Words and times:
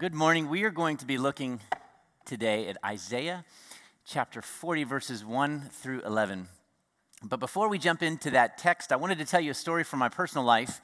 good 0.00 0.14
morning. 0.14 0.48
We 0.48 0.62
are 0.62 0.70
going 0.70 0.96
to 0.96 1.04
be 1.04 1.18
looking 1.18 1.60
today 2.24 2.68
at 2.68 2.78
Isaiah 2.82 3.44
chapter 4.06 4.40
40, 4.40 4.84
verses 4.84 5.26
1 5.26 5.68
through 5.72 6.00
11. 6.06 6.48
But 7.22 7.38
before 7.38 7.68
we 7.68 7.78
jump 7.78 8.02
into 8.02 8.30
that 8.30 8.56
text, 8.56 8.92
I 8.92 8.96
wanted 8.96 9.18
to 9.18 9.26
tell 9.26 9.42
you 9.42 9.50
a 9.50 9.54
story 9.54 9.84
from 9.84 9.98
my 9.98 10.08
personal 10.08 10.42
life 10.42 10.80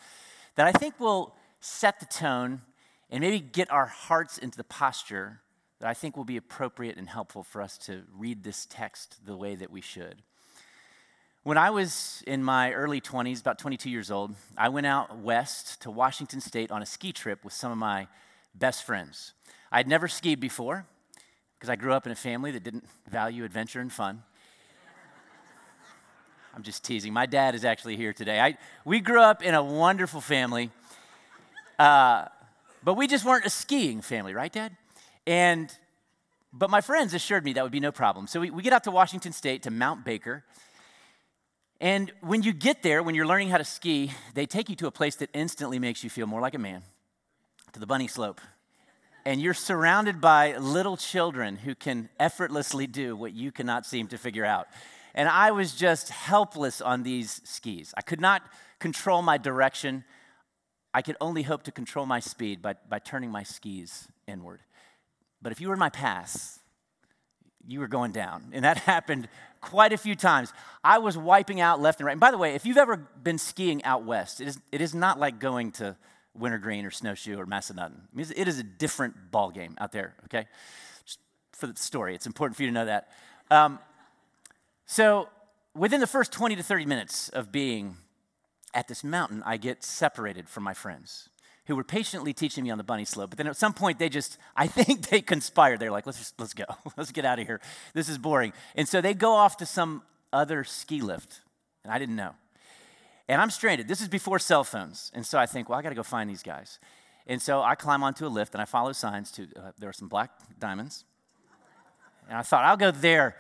that 0.56 0.66
I 0.66 0.72
think 0.72 1.00
will 1.00 1.34
set 1.60 1.98
the 1.98 2.04
tone 2.04 2.60
and 3.08 3.22
maybe 3.22 3.40
get 3.40 3.71
our 3.71 3.87
hearts 3.87 4.37
into 4.37 4.58
the 4.58 4.64
posture 4.64 5.40
that 5.78 5.88
I 5.88 5.94
think 5.94 6.14
will 6.14 6.26
be 6.26 6.37
appropriate 6.37 6.98
and 6.98 7.08
helpful 7.08 7.42
for 7.42 7.62
us 7.62 7.78
to 7.87 8.03
read 8.14 8.44
this 8.44 8.67
text 8.69 9.24
the 9.24 9.35
way 9.35 9.54
that 9.54 9.71
we 9.71 9.80
should. 9.80 10.17
When 11.42 11.56
I 11.56 11.71
was 11.71 12.22
in 12.26 12.44
my 12.44 12.74
early 12.74 13.01
20s, 13.01 13.40
about 13.40 13.58
22 13.58 13.88
years 13.88 14.10
old, 14.10 14.35
I 14.58 14.69
went 14.69 14.87
out 14.87 15.21
west 15.21 15.80
to 15.80 15.90
Washington 15.90 16.42
State 16.42 16.70
on 16.70 16.83
a 16.83 16.87
ski 16.87 17.12
trip 17.14 17.45
with 17.45 17.55
some 17.55 17.73
of 17.73 17.78
my 17.78 18.09
best 18.59 18.84
friends. 18.84 19.32
I'd 19.70 19.88
never 19.88 20.09
skied 20.09 20.41
before 20.41 20.87
because 21.59 21.70
I 21.70 21.77
grew 21.77 21.92
up 21.92 22.06
in 22.06 22.12
a 22.12 22.16
family 22.16 22.51
that 22.52 22.62
didn't 22.62 22.84
value 23.09 23.45
adventure 23.45 23.80
and 23.80 23.92
fun. 23.92 24.23
I'm 26.55 26.62
just 26.62 26.84
teasing. 26.84 27.12
My 27.12 27.27
dad 27.27 27.55
is 27.55 27.64
actually 27.64 27.97
here 27.97 28.12
today. 28.12 28.41
I, 28.41 28.56
we 28.84 29.00
grew 29.00 29.20
up 29.20 29.42
in 29.42 29.55
a 29.55 29.62
wonderful 29.62 30.20
family, 30.20 30.70
uh, 31.78 32.27
but 32.83 32.95
we 32.95 33.06
just 33.06 33.24
weren't 33.24 33.45
a 33.45 33.50
skiing 33.50 34.00
family, 34.00 34.34
right, 34.34 34.52
Dad? 34.52 34.77
And 35.27 35.70
but 36.52 36.70
my 36.70 36.80
friends 36.80 37.12
assured 37.12 37.45
me 37.45 37.52
that 37.55 37.62
would 37.62 37.73
be 37.73 37.80
no 37.80 37.92
problem. 37.92 38.27
So 38.27 38.41
we, 38.41 38.50
we 38.50 38.62
get 38.62 38.73
out 38.73 38.84
to 38.84 38.91
Washington 38.91 39.33
State 39.33 39.64
to 39.64 39.70
Mount 39.70 40.06
Baker. 40.06 40.42
And 41.83 42.11
when 42.23 42.42
you 42.42 42.55
get 42.55 42.83
there, 42.83 43.02
when 43.02 43.14
you're 43.14 43.27
learning 43.27 43.50
how 43.50 43.59
to 43.59 43.64
ski, 43.64 44.12
they 44.33 44.47
take 44.47 44.70
you 44.70 44.77
to 44.77 44.86
a 44.86 44.91
place 44.91 45.16
that 45.16 45.28
instantly 45.34 45.78
makes 45.78 46.02
you 46.02 46.09
feel 46.09 46.27
more 46.27 46.41
like 46.41 46.55
a 46.55 46.59
man 46.59 46.83
to 47.77 47.80
the 47.80 47.87
bunny 47.87 48.09
slope. 48.09 48.41
And 49.27 49.39
you're 49.39 49.53
surrounded 49.53 50.19
by 50.19 50.57
little 50.57 50.97
children 50.97 51.57
who 51.57 51.75
can 51.75 52.09
effortlessly 52.19 52.87
do 52.87 53.14
what 53.14 53.34
you 53.34 53.53
cannot 53.53 53.84
seem 53.84 54.09
to 54.09 54.17
figure 54.17 54.47
out. 54.47 54.67
And 55.14 55.28
I 55.28 55.50
was 55.50 55.75
just 55.75 56.09
helpless 56.09 56.81
on 56.81 57.03
these 57.03 57.42
skis. 57.45 57.92
I 57.95 58.00
could 58.00 58.19
not 58.19 58.41
control 58.78 59.20
my 59.20 59.37
direction. 59.37 60.05
I 60.95 61.03
could 61.03 61.19
only 61.20 61.42
hope 61.42 61.65
to 61.65 61.70
control 61.70 62.06
my 62.06 62.19
speed 62.19 62.62
by, 62.62 62.77
by 62.89 62.98
turning 62.98 63.31
my 63.31 63.42
skis 63.42 64.09
inward. 64.27 64.62
But 65.43 65.53
if 65.53 65.61
you 65.61 65.69
were 65.69 65.75
in 65.75 65.81
my 65.81 65.91
path, 65.91 66.61
you 67.67 67.81
were 67.81 67.89
going 67.89 68.12
down. 68.12 68.53
And 68.53 68.65
that 68.65 68.78
happened 68.95 69.28
quite 69.61 69.93
a 69.93 69.98
few 69.98 70.15
times. 70.15 70.50
I 70.83 70.97
was 70.97 71.19
wiping 71.19 71.61
out 71.61 71.78
left 71.78 72.00
and 72.00 72.06
right. 72.06 72.12
And 72.12 72.20
by 72.20 72.31
the 72.31 72.39
way, 72.39 72.55
if 72.55 72.65
you've 72.65 72.78
ever 72.78 72.97
been 72.97 73.37
skiing 73.37 73.84
out 73.84 74.03
west, 74.03 74.41
it 74.41 74.48
is, 74.48 74.59
it 74.72 74.81
is 74.81 74.95
not 74.95 75.20
like 75.20 75.39
going 75.39 75.72
to 75.72 75.95
wintergreen 76.39 76.84
or 76.84 76.91
snowshoe 76.91 77.39
or 77.39 77.47
Massanutten. 77.47 78.01
It 78.17 78.48
is 78.48 78.59
a 78.59 78.62
different 78.62 79.31
ball 79.31 79.51
game 79.51 79.75
out 79.79 79.92
there, 79.92 80.15
okay? 80.25 80.47
Just 81.05 81.19
for 81.53 81.67
the 81.67 81.77
story, 81.77 82.15
it's 82.15 82.27
important 82.27 82.56
for 82.56 82.62
you 82.62 82.69
to 82.69 82.75
know 82.75 82.84
that. 82.87 83.09
Um, 83.51 83.78
so 84.87 85.28
within 85.75 86.01
the 86.01 86.06
first 86.06 86.33
20 86.33 86.56
to 86.56 86.62
30 86.62 86.87
minutes 86.87 87.28
of 87.31 87.53
being 87.53 87.97
at 88.75 88.89
this 88.89 89.05
mountain, 89.05 89.43
I 89.45 89.56
get 89.56 89.83
separated 89.83 90.48
from 90.48 90.62
my 90.65 90.75
friends 90.75 91.28
who 91.67 91.75
were 91.75 91.84
patiently 91.84 92.33
teaching 92.33 92.65
me 92.65 92.71
on 92.71 92.78
the 92.78 92.84
bunny 92.84 93.05
slope. 93.05 93.31
But 93.31 93.39
then 93.39 93.47
at 93.48 93.56
some 93.56 93.73
point, 93.73 93.98
they 93.98 94.09
just, 94.09 94.39
I 94.56 94.67
think 94.67 95.09
they 95.09 95.21
conspired. 95.21 95.81
They're 95.81 95.91
like, 95.91 96.06
let's 96.06 96.19
just, 96.19 96.39
let's 96.41 96.55
go. 96.55 96.65
let's 96.97 97.12
get 97.12 97.25
out 97.25 97.39
of 97.39 97.47
here. 97.47 97.61
This 97.93 98.09
is 98.09 98.19
boring. 98.19 98.53
And 98.75 98.89
so 98.89 99.00
they 99.00 99.15
go 99.15 99.33
off 99.33 99.56
to 99.59 99.67
some 99.67 100.03
other 100.33 100.65
ski 100.65 101.00
lift. 101.00 101.41
And 101.83 101.93
I 101.93 101.98
didn't 101.98 102.17
know. 102.17 102.34
And 103.28 103.41
I'm 103.41 103.50
stranded. 103.50 103.88
This 103.88 104.00
is 104.00 104.08
before 104.08 104.38
cell 104.38 104.64
phones. 104.64 105.10
And 105.14 105.27
so 105.27 105.38
I 105.38 105.46
think, 105.46 105.69
well, 105.69 105.78
I 105.78 105.82
got 105.82 105.88
to 105.88 105.94
go 105.94 106.02
find 106.02 106.30
these 106.30 106.42
guys. 106.42 106.78
And 107.27 107.42
so 107.42 107.60
I 107.60 107.74
climb 107.74 108.02
onto 108.05 108.27
a 108.27 108.28
lift 108.28 108.55
and 108.55 108.62
I 108.62 108.64
follow 108.64 108.92
signs 108.92 109.32
to, 109.32 109.48
uh, 109.56 109.72
there 109.78 109.88
are 109.88 109.92
some 109.92 110.08
black 110.08 110.30
diamonds. 110.60 111.05
And 112.28 112.38
I 112.38 112.42
thought, 112.42 112.64
I'll 112.64 112.77
go 112.77 112.92
there. 112.92 113.36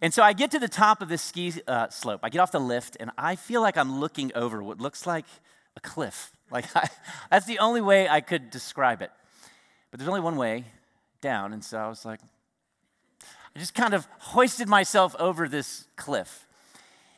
And 0.00 0.14
so 0.14 0.22
I 0.22 0.32
get 0.32 0.50
to 0.52 0.58
the 0.58 0.68
top 0.68 1.02
of 1.02 1.08
this 1.08 1.22
ski 1.22 1.52
uh, 1.66 1.88
slope. 1.88 2.20
I 2.22 2.28
get 2.28 2.38
off 2.38 2.52
the 2.52 2.60
lift 2.60 2.96
and 3.00 3.10
I 3.18 3.34
feel 3.36 3.60
like 3.60 3.76
I'm 3.76 3.98
looking 3.98 4.30
over 4.34 4.62
what 4.62 4.80
looks 4.80 5.06
like 5.06 5.24
a 5.76 5.80
cliff. 5.80 6.32
Like, 6.50 6.64
I, 6.76 6.88
that's 7.30 7.46
the 7.46 7.58
only 7.58 7.80
way 7.80 8.08
I 8.08 8.20
could 8.20 8.50
describe 8.50 9.02
it. 9.02 9.10
But 9.90 9.98
there's 9.98 10.08
only 10.08 10.20
one 10.20 10.36
way 10.36 10.64
down. 11.20 11.52
And 11.52 11.64
so 11.64 11.78
I 11.78 11.88
was 11.88 12.04
like, 12.04 12.20
I 13.56 13.58
just 13.58 13.74
kind 13.74 13.94
of 13.94 14.06
hoisted 14.18 14.68
myself 14.68 15.14
over 15.18 15.48
this 15.48 15.86
cliff. 15.96 16.46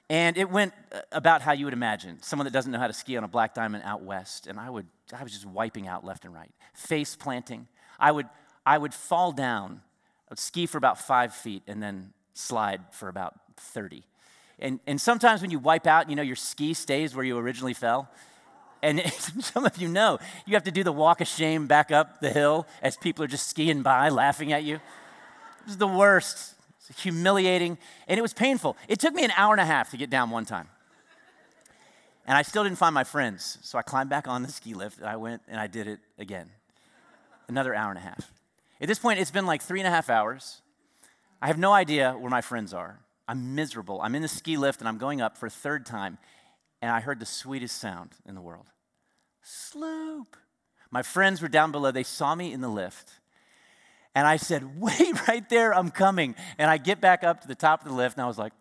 And 0.09 0.37
it 0.39 0.50
went 0.50 0.72
uh, 0.93 1.00
about 1.11 1.43
how 1.43 1.53
you 1.53 1.65
would 1.65 1.75
imagine 1.75 2.22
someone 2.22 2.44
that 2.44 2.53
doesn't 2.53 2.71
know 2.71 2.78
how 2.78 2.87
to 2.87 2.93
ski 2.93 3.17
on 3.17 3.25
a 3.25 3.28
black 3.28 3.55
diamond 3.55 3.83
out 3.84 4.03
west. 4.03 4.47
And 4.47 4.59
I, 4.61 4.71
would, 4.71 4.87
I 5.17 5.22
was 5.22 5.33
just 5.33 5.47
wiping 5.47 5.89
out 5.89 6.05
left 6.05 6.25
and 6.25 6.33
right, 6.33 6.50
face 6.75 7.17
planting. 7.17 7.67
I 7.99 8.12
would, 8.12 8.27
I 8.65 8.78
would 8.78 8.94
fall 8.94 9.33
down, 9.33 9.81
I 10.28 10.31
would 10.31 10.39
ski 10.39 10.67
for 10.67 10.78
about 10.78 10.99
five 10.99 11.34
feet, 11.34 11.62
and 11.67 11.83
then 11.83 12.12
slide 12.34 12.83
for 12.93 13.09
about 13.09 13.34
30. 13.56 14.05
And, 14.59 14.81
and 14.87 15.00
sometimes 15.00 15.43
when 15.43 15.50
you 15.50 15.59
wipe 15.59 15.87
out, 15.87 16.09
you 16.09 16.17
know, 16.17 16.23
your 16.23 16.37
ski 16.37 16.73
stays 16.73 17.15
where 17.15 17.25
you 17.25 17.37
originally 17.37 17.75
fell. 17.75 18.09
And 18.83 19.00
some 19.41 19.65
of 19.65 19.77
you 19.78 19.88
know, 19.88 20.19
you 20.47 20.55
have 20.55 20.65
to 20.65 20.71
do 20.71 20.84
the 20.84 20.93
walk 20.93 21.21
of 21.21 21.28
shame 21.28 21.67
back 21.67 21.91
up 21.91 22.21
the 22.21 22.31
hill 22.31 22.67
as 22.83 22.97
people 22.97 23.25
are 23.25 23.28
just 23.28 23.49
skiing 23.49 23.83
by, 23.83 24.09
laughing 24.09 24.53
at 24.53 24.62
you. 24.62 24.81
Is 25.67 25.78
the 25.78 25.87
worst. 25.87 26.56
It's 26.89 27.03
humiliating, 27.03 27.79
and 28.07 28.19
it 28.19 28.23
was 28.23 28.33
painful. 28.33 28.77
It 28.89 28.99
took 29.01 29.15
me 29.15 29.25
an 29.25 29.33
hour 29.37 29.53
and 29.53 29.61
a 29.61 29.67
half 29.67 29.91
to 29.91 29.97
get 29.97 30.11
down 30.11 30.31
one 30.31 30.45
time. 30.45 30.69
And 32.27 32.37
I 32.37 32.43
still 32.43 32.65
didn't 32.65 32.79
find 32.79 32.95
my 32.95 33.05
friends. 33.05 33.59
So 33.63 33.79
I 33.79 33.83
climbed 33.83 34.11
back 34.11 34.27
on 34.27 34.43
the 34.43 34.51
ski 34.51 34.75
lift, 34.75 34.99
and 34.99 35.07
I 35.07 35.17
went 35.17 35.43
and 35.49 35.61
I 35.61 35.67
did 35.67 35.87
it 35.87 36.01
again. 36.19 36.51
Another 37.49 37.75
hour 37.75 37.91
and 37.91 37.99
a 37.99 38.03
half. 38.03 38.33
At 38.81 38.89
this 38.89 38.99
point, 38.99 39.21
it's 39.21 39.31
been 39.31 39.47
like 39.47 39.63
three 39.63 39.81
and 39.81 39.87
a 39.87 39.91
half 39.91 40.11
hours. 40.11 40.61
I 41.41 41.47
have 41.47 41.59
no 41.59 41.73
idea 41.73 42.13
where 42.13 42.31
my 42.31 42.41
friends 42.41 42.75
are. 42.75 43.01
I'm 43.29 43.55
miserable. 43.55 44.01
I'm 44.03 44.15
in 44.15 44.23
the 44.23 44.29
ski 44.29 44.57
lift 44.57 44.81
and 44.81 44.89
I'm 44.89 44.99
going 44.99 45.21
up 45.21 45.37
for 45.37 45.47
a 45.47 45.51
third 45.51 45.87
time, 45.87 46.19
and 46.81 46.91
I 46.91 47.01
heard 47.01 47.21
the 47.21 47.27
sweetest 47.27 47.79
sound 47.79 48.11
in 48.27 48.35
the 48.35 48.41
world 48.41 48.67
Sloop. 49.43 50.37
My 50.91 51.03
friends 51.03 51.41
were 51.41 51.49
down 51.49 51.73
below. 51.73 51.91
They 51.91 52.03
saw 52.03 52.35
me 52.35 52.53
in 52.53 52.61
the 52.61 52.69
lift. 52.69 53.13
And 54.16 54.27
I 54.27 54.38
said, 54.38 54.65
Wait 54.81 55.28
right 55.28 55.49
there, 55.49 55.72
I'm 55.72 55.91
coming. 55.91 56.34
And 56.59 56.69
I 56.69 56.78
get 56.78 57.00
back 57.00 57.22
up 57.22 57.43
to 57.43 57.47
the 57.47 57.54
top 57.54 57.82
of 57.82 57.88
the 57.88 57.94
lift, 57.94 58.16
and 58.16 58.25
I 58.25 58.27
was 58.27 58.38
like, 58.38 58.54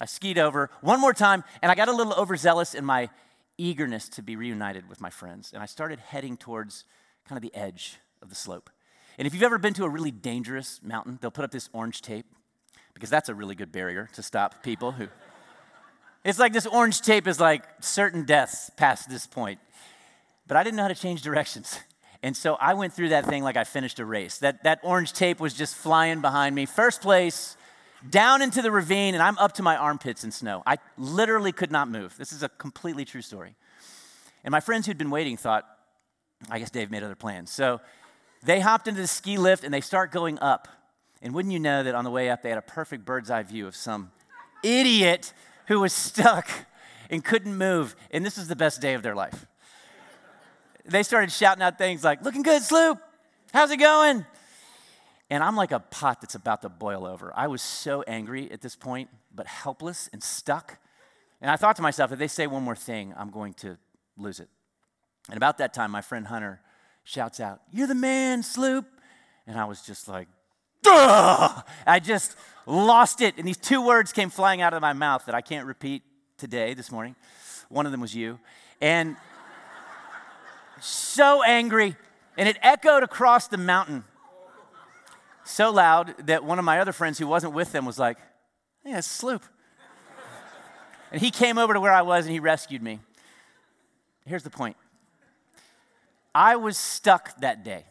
I 0.00 0.06
skied 0.06 0.38
over 0.38 0.70
one 0.80 0.98
more 0.98 1.12
time, 1.12 1.44
and 1.60 1.70
I 1.70 1.74
got 1.74 1.88
a 1.88 1.92
little 1.92 2.14
overzealous 2.14 2.72
in 2.72 2.86
my 2.86 3.10
eagerness 3.58 4.08
to 4.10 4.22
be 4.22 4.36
reunited 4.36 4.88
with 4.88 5.02
my 5.02 5.10
friends. 5.10 5.50
And 5.52 5.62
I 5.62 5.66
started 5.66 5.98
heading 5.98 6.38
towards 6.38 6.84
kind 7.28 7.36
of 7.36 7.42
the 7.42 7.54
edge 7.54 7.98
of 8.22 8.30
the 8.30 8.34
slope. 8.34 8.70
And 9.18 9.26
if 9.26 9.34
you've 9.34 9.42
ever 9.42 9.58
been 9.58 9.74
to 9.74 9.84
a 9.84 9.88
really 9.88 10.12
dangerous 10.12 10.80
mountain, 10.82 11.18
they'll 11.20 11.30
put 11.30 11.44
up 11.44 11.50
this 11.50 11.68
orange 11.74 12.00
tape 12.00 12.24
because 12.94 13.10
that's 13.10 13.28
a 13.28 13.34
really 13.34 13.54
good 13.54 13.70
barrier 13.70 14.08
to 14.14 14.22
stop 14.22 14.62
people 14.62 14.92
who. 14.92 15.08
it's 16.24 16.38
like 16.38 16.54
this 16.54 16.66
orange 16.66 17.02
tape 17.02 17.26
is 17.26 17.38
like 17.38 17.64
certain 17.80 18.24
deaths 18.24 18.70
past 18.76 19.10
this 19.10 19.26
point. 19.26 19.58
But 20.46 20.56
I 20.56 20.62
didn't 20.62 20.76
know 20.76 20.84
how 20.84 20.88
to 20.88 20.94
change 20.94 21.20
directions. 21.20 21.78
And 22.22 22.36
so 22.36 22.54
I 22.60 22.74
went 22.74 22.92
through 22.92 23.10
that 23.10 23.26
thing 23.26 23.42
like 23.42 23.56
I 23.56 23.64
finished 23.64 23.98
a 23.98 24.04
race. 24.04 24.38
That, 24.38 24.62
that 24.64 24.80
orange 24.82 25.12
tape 25.12 25.40
was 25.40 25.54
just 25.54 25.74
flying 25.74 26.20
behind 26.20 26.54
me. 26.54 26.66
First 26.66 27.00
place, 27.00 27.56
down 28.08 28.42
into 28.42 28.60
the 28.62 28.70
ravine, 28.70 29.14
and 29.14 29.22
I'm 29.22 29.38
up 29.38 29.52
to 29.54 29.62
my 29.62 29.76
armpits 29.76 30.22
in 30.22 30.30
snow. 30.30 30.62
I 30.66 30.78
literally 30.98 31.52
could 31.52 31.70
not 31.70 31.88
move. 31.88 32.16
This 32.18 32.32
is 32.32 32.42
a 32.42 32.48
completely 32.48 33.04
true 33.04 33.22
story. 33.22 33.54
And 34.44 34.52
my 34.52 34.60
friends 34.60 34.86
who'd 34.86 34.98
been 34.98 35.10
waiting 35.10 35.36
thought, 35.36 35.64
I 36.50 36.58
guess 36.58 36.70
Dave 36.70 36.90
made 36.90 37.02
other 37.02 37.14
plans. 37.14 37.50
So 37.50 37.80
they 38.42 38.60
hopped 38.60 38.88
into 38.88 39.00
the 39.00 39.06
ski 39.06 39.36
lift 39.36 39.64
and 39.64 39.72
they 39.72 39.82
start 39.82 40.12
going 40.12 40.38
up. 40.40 40.68
And 41.22 41.34
wouldn't 41.34 41.52
you 41.52 41.60
know 41.60 41.82
that 41.82 41.94
on 41.94 42.04
the 42.04 42.10
way 42.10 42.30
up, 42.30 42.42
they 42.42 42.48
had 42.48 42.58
a 42.58 42.62
perfect 42.62 43.04
bird's 43.04 43.30
eye 43.30 43.42
view 43.42 43.66
of 43.66 43.76
some 43.76 44.10
idiot 44.62 45.34
who 45.66 45.80
was 45.80 45.92
stuck 45.92 46.48
and 47.10 47.22
couldn't 47.22 47.56
move. 47.56 47.94
And 48.10 48.24
this 48.24 48.38
was 48.38 48.48
the 48.48 48.56
best 48.56 48.80
day 48.80 48.94
of 48.94 49.02
their 49.02 49.14
life 49.14 49.46
they 50.90 51.02
started 51.02 51.32
shouting 51.32 51.62
out 51.62 51.78
things 51.78 52.04
like, 52.04 52.22
looking 52.22 52.42
good, 52.42 52.62
Sloop. 52.62 52.98
How's 53.52 53.70
it 53.70 53.78
going? 53.78 54.26
And 55.30 55.44
I'm 55.44 55.54
like 55.54 55.70
a 55.70 55.78
pot 55.78 56.20
that's 56.20 56.34
about 56.34 56.62
to 56.62 56.68
boil 56.68 57.06
over. 57.06 57.32
I 57.34 57.46
was 57.46 57.62
so 57.62 58.02
angry 58.02 58.50
at 58.50 58.60
this 58.60 58.74
point, 58.74 59.08
but 59.34 59.46
helpless 59.46 60.10
and 60.12 60.22
stuck. 60.22 60.78
And 61.40 61.50
I 61.50 61.56
thought 61.56 61.76
to 61.76 61.82
myself, 61.82 62.12
if 62.12 62.18
they 62.18 62.28
say 62.28 62.46
one 62.46 62.64
more 62.64 62.76
thing, 62.76 63.14
I'm 63.16 63.30
going 63.30 63.54
to 63.54 63.78
lose 64.16 64.40
it. 64.40 64.48
And 65.28 65.36
about 65.36 65.58
that 65.58 65.72
time, 65.72 65.92
my 65.92 66.00
friend 66.00 66.26
Hunter 66.26 66.60
shouts 67.04 67.38
out, 67.38 67.60
You're 67.70 67.86
the 67.86 67.94
man, 67.94 68.42
Sloop. 68.42 68.86
And 69.46 69.58
I 69.58 69.64
was 69.64 69.82
just 69.82 70.08
like, 70.08 70.28
Ugh! 70.86 71.64
I 71.86 72.00
just 72.00 72.36
lost 72.66 73.20
it. 73.20 73.34
And 73.38 73.46
these 73.46 73.56
two 73.56 73.84
words 73.84 74.12
came 74.12 74.30
flying 74.30 74.60
out 74.60 74.74
of 74.74 74.82
my 74.82 74.92
mouth 74.92 75.26
that 75.26 75.34
I 75.34 75.40
can't 75.40 75.66
repeat 75.66 76.02
today, 76.38 76.74
this 76.74 76.90
morning. 76.90 77.14
One 77.68 77.86
of 77.86 77.92
them 77.92 78.00
was 78.00 78.14
you. 78.14 78.40
And 78.80 79.16
so 80.80 81.42
angry, 81.42 81.96
and 82.36 82.48
it 82.48 82.58
echoed 82.62 83.02
across 83.02 83.48
the 83.48 83.58
mountain 83.58 84.04
so 85.44 85.70
loud 85.70 86.14
that 86.26 86.44
one 86.44 86.58
of 86.58 86.64
my 86.64 86.80
other 86.80 86.92
friends 86.92 87.18
who 87.18 87.26
wasn't 87.26 87.52
with 87.52 87.72
them 87.72 87.84
was 87.84 87.98
like, 87.98 88.18
Hey, 88.84 88.92
that's 88.92 89.06
Sloop. 89.06 89.42
and 91.12 91.20
he 91.20 91.30
came 91.30 91.58
over 91.58 91.74
to 91.74 91.80
where 91.80 91.92
I 91.92 92.02
was 92.02 92.24
and 92.24 92.32
he 92.32 92.40
rescued 92.40 92.82
me. 92.82 93.00
Here's 94.24 94.42
the 94.42 94.50
point 94.50 94.76
I 96.34 96.56
was 96.56 96.76
stuck 96.76 97.38
that 97.40 97.64
day. 97.64 97.84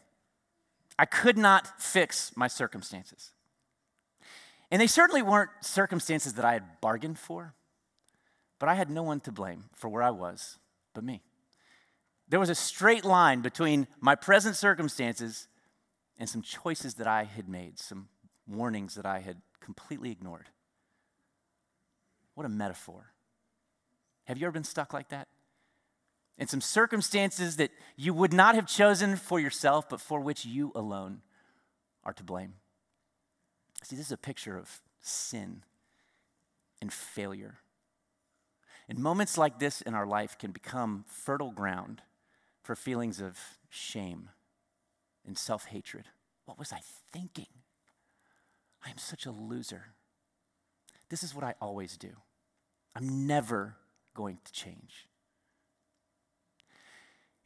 I 0.98 1.06
could 1.06 1.38
not 1.38 1.82
fix 1.82 2.36
my 2.36 2.48
circumstances. 2.48 3.32
And 4.72 4.82
they 4.82 4.88
certainly 4.88 5.22
weren't 5.22 5.50
circumstances 5.62 6.34
that 6.34 6.46
I 6.46 6.54
had 6.54 6.82
bargained 6.82 7.18
for, 7.18 7.54
but 8.60 8.70
I 8.70 8.76
had 8.76 8.90
no 8.90 9.02
one 9.02 9.20
to 9.22 9.32
blame 9.32 9.66
for 9.74 9.90
where 9.90 10.04
I 10.04 10.12
was 10.12 10.58
but 10.94 11.04
me. 11.04 11.22
There 12.30 12.40
was 12.40 12.50
a 12.50 12.56
straight 12.56 13.04
line 13.04 13.42
between 13.42 13.88
my 14.00 14.16
present 14.16 14.56
circumstances 14.56 15.48
and 16.20 16.30
some 16.30 16.44
choices 16.44 16.96
that 16.96 17.08
I 17.08 17.24
had 17.24 17.50
made, 17.50 17.80
some 17.80 18.10
warnings 18.48 18.96
that 18.96 19.06
I 19.06 19.20
had 19.20 19.38
completely 19.60 20.12
ignored. 20.12 20.50
What 22.36 22.46
a 22.46 22.50
metaphor. 22.50 23.14
Have 24.26 24.38
you 24.38 24.46
ever 24.46 24.52
been 24.52 24.64
stuck 24.64 24.94
like 24.94 25.10
that? 25.10 25.28
In 26.38 26.48
some 26.48 26.62
circumstances 26.62 27.58
that 27.58 27.72
you 27.98 28.14
would 28.14 28.32
not 28.32 28.56
have 28.56 28.68
chosen 28.68 29.16
for 29.16 29.40
yourself, 29.40 29.90
but 29.90 30.00
for 30.00 30.22
which 30.22 30.46
you 30.46 30.72
alone 30.76 31.22
are 32.04 32.14
to 32.14 32.24
blame. 32.24 32.54
See, 33.84 33.96
this 33.96 34.06
is 34.06 34.12
a 34.12 34.18
picture 34.18 34.56
of 34.56 34.82
sin 35.02 35.64
and 36.82 36.94
failure. 36.94 37.56
And 38.88 39.00
moments 39.00 39.38
like 39.38 39.60
this 39.60 39.82
in 39.82 39.96
our 39.96 40.06
life 40.06 40.38
can 40.38 40.52
become 40.52 41.06
fertile 41.08 41.52
ground 41.52 42.02
for 42.70 42.76
feelings 42.76 43.20
of 43.20 43.36
shame 43.68 44.30
and 45.26 45.36
self 45.36 45.66
hatred. 45.66 46.06
What 46.46 46.60
was 46.60 46.72
I 46.72 46.82
thinking? 47.12 47.48
I 48.86 48.92
am 48.92 49.00
such 49.00 49.26
a 49.26 49.32
loser. 49.32 49.86
This 51.10 51.24
is 51.24 51.34
what 51.34 51.44
I 51.44 51.56
always 51.60 51.98
do. 51.98 52.12
I'm 52.96 53.26
never 53.26 53.74
going 54.14 54.38
to 54.46 54.52
change. 54.52 55.08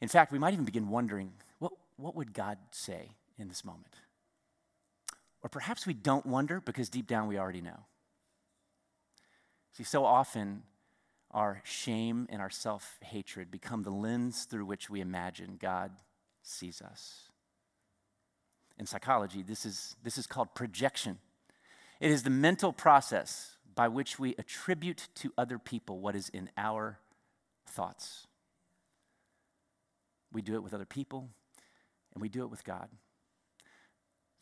In 0.02 0.08
fact, 0.08 0.30
we 0.30 0.38
might 0.38 0.52
even 0.52 0.66
begin 0.66 0.90
wondering 0.90 1.32
what, 1.58 1.72
what 1.96 2.14
would 2.14 2.34
God 2.34 2.58
say 2.70 3.12
in 3.38 3.48
this 3.48 3.64
moment? 3.64 3.94
Or 5.42 5.48
perhaps 5.48 5.86
we 5.86 5.94
don't 5.94 6.26
wonder 6.26 6.60
because 6.60 6.90
deep 6.90 7.06
down 7.06 7.28
we 7.28 7.38
already 7.38 7.62
know. 7.62 7.86
See, 9.72 9.84
so 9.84 10.04
often 10.04 10.64
our 11.34 11.60
shame 11.64 12.26
and 12.30 12.40
our 12.40 12.48
self 12.48 12.98
hatred 13.02 13.50
become 13.50 13.82
the 13.82 13.90
lens 13.90 14.44
through 14.44 14.64
which 14.64 14.88
we 14.88 15.00
imagine 15.00 15.58
God 15.60 15.90
sees 16.42 16.80
us. 16.80 17.30
In 18.78 18.86
psychology, 18.86 19.42
this 19.42 19.66
is, 19.66 19.96
this 20.02 20.16
is 20.16 20.26
called 20.26 20.54
projection. 20.54 21.18
It 22.00 22.10
is 22.10 22.22
the 22.22 22.30
mental 22.30 22.72
process 22.72 23.56
by 23.74 23.88
which 23.88 24.18
we 24.18 24.34
attribute 24.38 25.08
to 25.16 25.32
other 25.36 25.58
people 25.58 25.98
what 25.98 26.14
is 26.14 26.28
in 26.28 26.50
our 26.56 26.98
thoughts. 27.66 28.26
We 30.32 30.42
do 30.42 30.54
it 30.54 30.62
with 30.62 30.74
other 30.74 30.84
people, 30.84 31.28
and 32.12 32.22
we 32.22 32.28
do 32.28 32.42
it 32.42 32.50
with 32.50 32.64
God. 32.64 32.88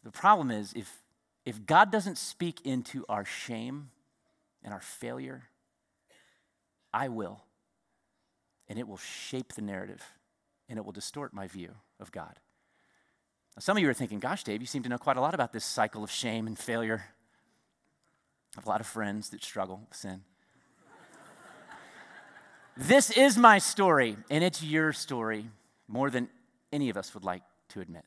The 0.05 0.11
problem 0.11 0.51
is 0.51 0.73
if, 0.75 0.99
if 1.45 1.65
God 1.65 1.91
doesn't 1.91 2.19
speak 2.19 2.61
into 2.65 3.05
our 3.09 3.25
shame 3.25 3.91
and 4.63 4.73
our 4.73 4.81
failure, 4.81 5.45
I 6.93 7.09
will. 7.09 7.43
And 8.69 8.79
it 8.79 8.87
will 8.87 8.99
shape 8.99 9.53
the 9.55 9.63
narrative, 9.63 10.03
and 10.69 10.79
it 10.79 10.85
will 10.85 10.93
distort 10.93 11.35
my 11.35 11.47
view 11.47 11.71
of 12.01 12.13
God. 12.13 12.39
Now, 13.57 13.61
some 13.61 13.77
of 13.77 13.83
you 13.83 13.91
are 13.91 13.95
thinking, 13.95 14.19
gosh, 14.19 14.45
Dave, 14.45 14.61
you 14.61 14.67
seem 14.67 14.83
to 14.85 14.89
know 14.89 14.99
quite 14.99 15.17
a 15.17 15.21
lot 15.21 15.35
about 15.35 15.53
this 15.53 15.65
cycle 15.65 16.03
of 16.03 16.11
shame 16.11 16.47
and 16.47 16.59
failure. 16.59 17.05
I 18.57 18.61
have 18.61 18.67
a 18.67 18.69
lot 18.69 18.81
of 18.81 18.87
friends 18.87 19.31
that 19.31 19.43
struggle 19.43 19.83
with 19.89 19.97
sin. 19.97 20.23
this 22.77 23.11
is 23.11 23.37
my 23.37 23.59
story, 23.59 24.17
and 24.31 24.43
it's 24.43 24.63
your 24.63 24.93
story 24.93 25.47
more 25.89 26.09
than 26.09 26.29
any 26.73 26.89
of 26.89 26.97
us 26.97 27.13
would 27.15 27.25
like 27.25 27.43
to 27.71 27.81
admit. 27.81 28.05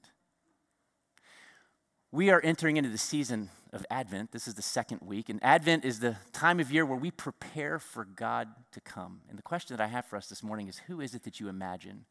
We 2.15 2.29
are 2.29 2.39
entering 2.39 2.77
into 2.77 2.89
the 2.89 2.97
season 2.97 3.49
of 3.73 3.85
Advent. 3.91 4.31
This 4.31 4.47
is 4.47 4.53
the 4.53 4.61
second 4.61 5.01
week, 5.01 5.27
and 5.27 5.43
Advent 5.43 5.83
is 5.83 5.99
the 5.99 6.15
time 6.31 6.61
of 6.61 6.71
year 6.71 6.85
where 6.85 6.97
we 6.97 7.11
prepare 7.11 7.77
for 7.77 8.05
God 8.05 8.47
to 8.71 8.79
come. 8.79 9.19
And 9.27 9.37
the 9.37 9.41
question 9.43 9.75
that 9.75 9.83
I 9.83 9.87
have 9.87 10.05
for 10.05 10.15
us 10.15 10.27
this 10.27 10.41
morning 10.41 10.69
is 10.69 10.77
who 10.87 11.01
is 11.01 11.13
it 11.13 11.23
that 11.25 11.41
you 11.41 11.49
imagine 11.49 12.05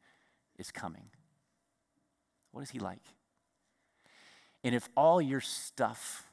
is 0.59 0.71
coming? 0.71 1.05
What 2.53 2.61
is 2.61 2.69
he 2.69 2.79
like? 2.79 3.01
And 4.63 4.75
if 4.75 4.91
all 4.95 5.23
your 5.23 5.41
stuff 5.41 6.27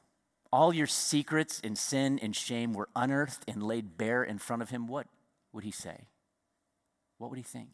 all 0.52 0.74
your 0.74 0.86
secrets 0.88 1.62
and 1.64 1.78
sin 1.78 2.20
and 2.22 2.36
shame 2.36 2.74
were 2.74 2.90
unearthed 2.94 3.46
and 3.48 3.64
laid 3.64 3.98
bare 3.98 4.22
in 4.22 4.38
front 4.38 4.62
of 4.62 4.70
him, 4.70 4.86
what 4.86 5.08
would 5.54 5.64
he 5.64 5.72
say? 5.72 6.08
What 7.20 7.30
would 7.30 7.38
he 7.38 7.44
think? 7.44 7.70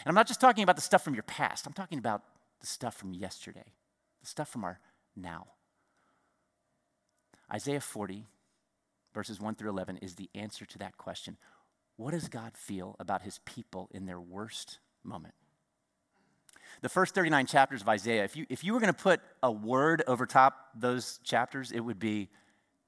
And 0.00 0.08
I'm 0.08 0.14
not 0.14 0.26
just 0.26 0.40
talking 0.40 0.62
about 0.62 0.76
the 0.76 0.82
stuff 0.82 1.04
from 1.04 1.12
your 1.12 1.24
past, 1.24 1.66
I'm 1.66 1.74
talking 1.74 1.98
about 1.98 2.22
the 2.62 2.66
stuff 2.66 2.94
from 2.94 3.12
yesterday, 3.12 3.74
the 4.22 4.26
stuff 4.26 4.48
from 4.48 4.64
our 4.64 4.80
now. 5.16 5.46
Isaiah 7.52 7.80
40, 7.80 8.26
verses 9.14 9.40
1 9.40 9.54
through 9.56 9.70
11, 9.70 9.98
is 9.98 10.14
the 10.14 10.30
answer 10.34 10.64
to 10.64 10.78
that 10.78 10.96
question. 10.96 11.36
What 11.96 12.12
does 12.12 12.28
God 12.28 12.52
feel 12.54 12.96
about 12.98 13.22
his 13.22 13.38
people 13.44 13.88
in 13.92 14.06
their 14.06 14.20
worst 14.20 14.78
moment? 15.04 15.34
the 16.82 16.88
first 16.88 17.14
39 17.14 17.46
chapters 17.46 17.80
of 17.80 17.88
Isaiah, 17.88 18.24
if 18.24 18.36
you, 18.36 18.44
if 18.48 18.64
you 18.64 18.74
were 18.74 18.80
going 18.80 18.92
to 18.92 19.02
put 19.02 19.20
a 19.42 19.50
word 19.50 20.02
over 20.06 20.26
top 20.26 20.68
those 20.74 21.20
chapters, 21.24 21.70
it 21.70 21.80
would 21.80 21.98
be 21.98 22.28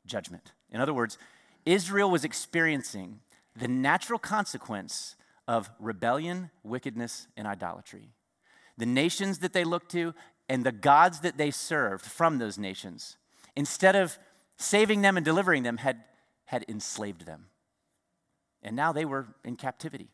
judgment. 0.04 0.52
In 0.70 0.80
other 0.80 0.92
words, 0.92 1.16
Israel 1.64 2.10
was 2.10 2.24
experiencing 2.24 3.20
the 3.56 3.68
natural 3.68 4.18
consequence 4.18 5.14
of 5.46 5.70
rebellion, 5.78 6.50
wickedness, 6.62 7.28
and 7.36 7.46
idolatry. 7.46 8.10
The 8.76 8.86
nations 8.86 9.38
that 9.38 9.52
they 9.52 9.62
looked 9.62 9.92
to 9.92 10.12
and 10.48 10.64
the 10.64 10.72
gods 10.72 11.20
that 11.20 11.38
they 11.38 11.50
served 11.50 12.04
from 12.04 12.38
those 12.38 12.58
nations, 12.58 13.16
instead 13.56 13.96
of 13.96 14.18
saving 14.56 15.02
them 15.02 15.16
and 15.16 15.24
delivering 15.24 15.62
them, 15.62 15.78
had, 15.78 16.04
had 16.46 16.64
enslaved 16.68 17.26
them. 17.26 17.46
And 18.62 18.76
now 18.76 18.92
they 18.92 19.04
were 19.04 19.28
in 19.44 19.56
captivity. 19.56 20.08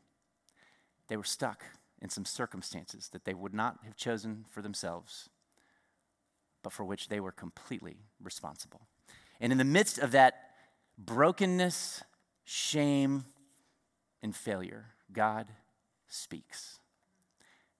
They 1.09 1.17
were 1.17 1.25
stuck 1.25 1.65
in 2.01 2.09
some 2.09 2.25
circumstances 2.25 3.09
that 3.09 3.25
they 3.25 3.35
would 3.35 3.55
not 3.55 3.79
have 3.85 3.97
chosen 3.97 4.45
for 4.51 4.63
themselves, 4.63 5.29
but 6.63 6.73
for 6.73 6.85
which 6.85 7.09
they 7.09 7.21
were 7.21 7.33
completely 7.33 7.97
responsible. 8.23 8.83
And 9.41 9.53
in 9.53 9.59
the 9.59 9.65
midst 9.65 9.99
of 9.99 10.13
that 10.13 10.35
brokenness, 10.99 12.03
shame, 12.45 13.25
and 14.23 14.35
failure, 14.35 14.87
God 15.13 15.49
speaks. 16.09 16.79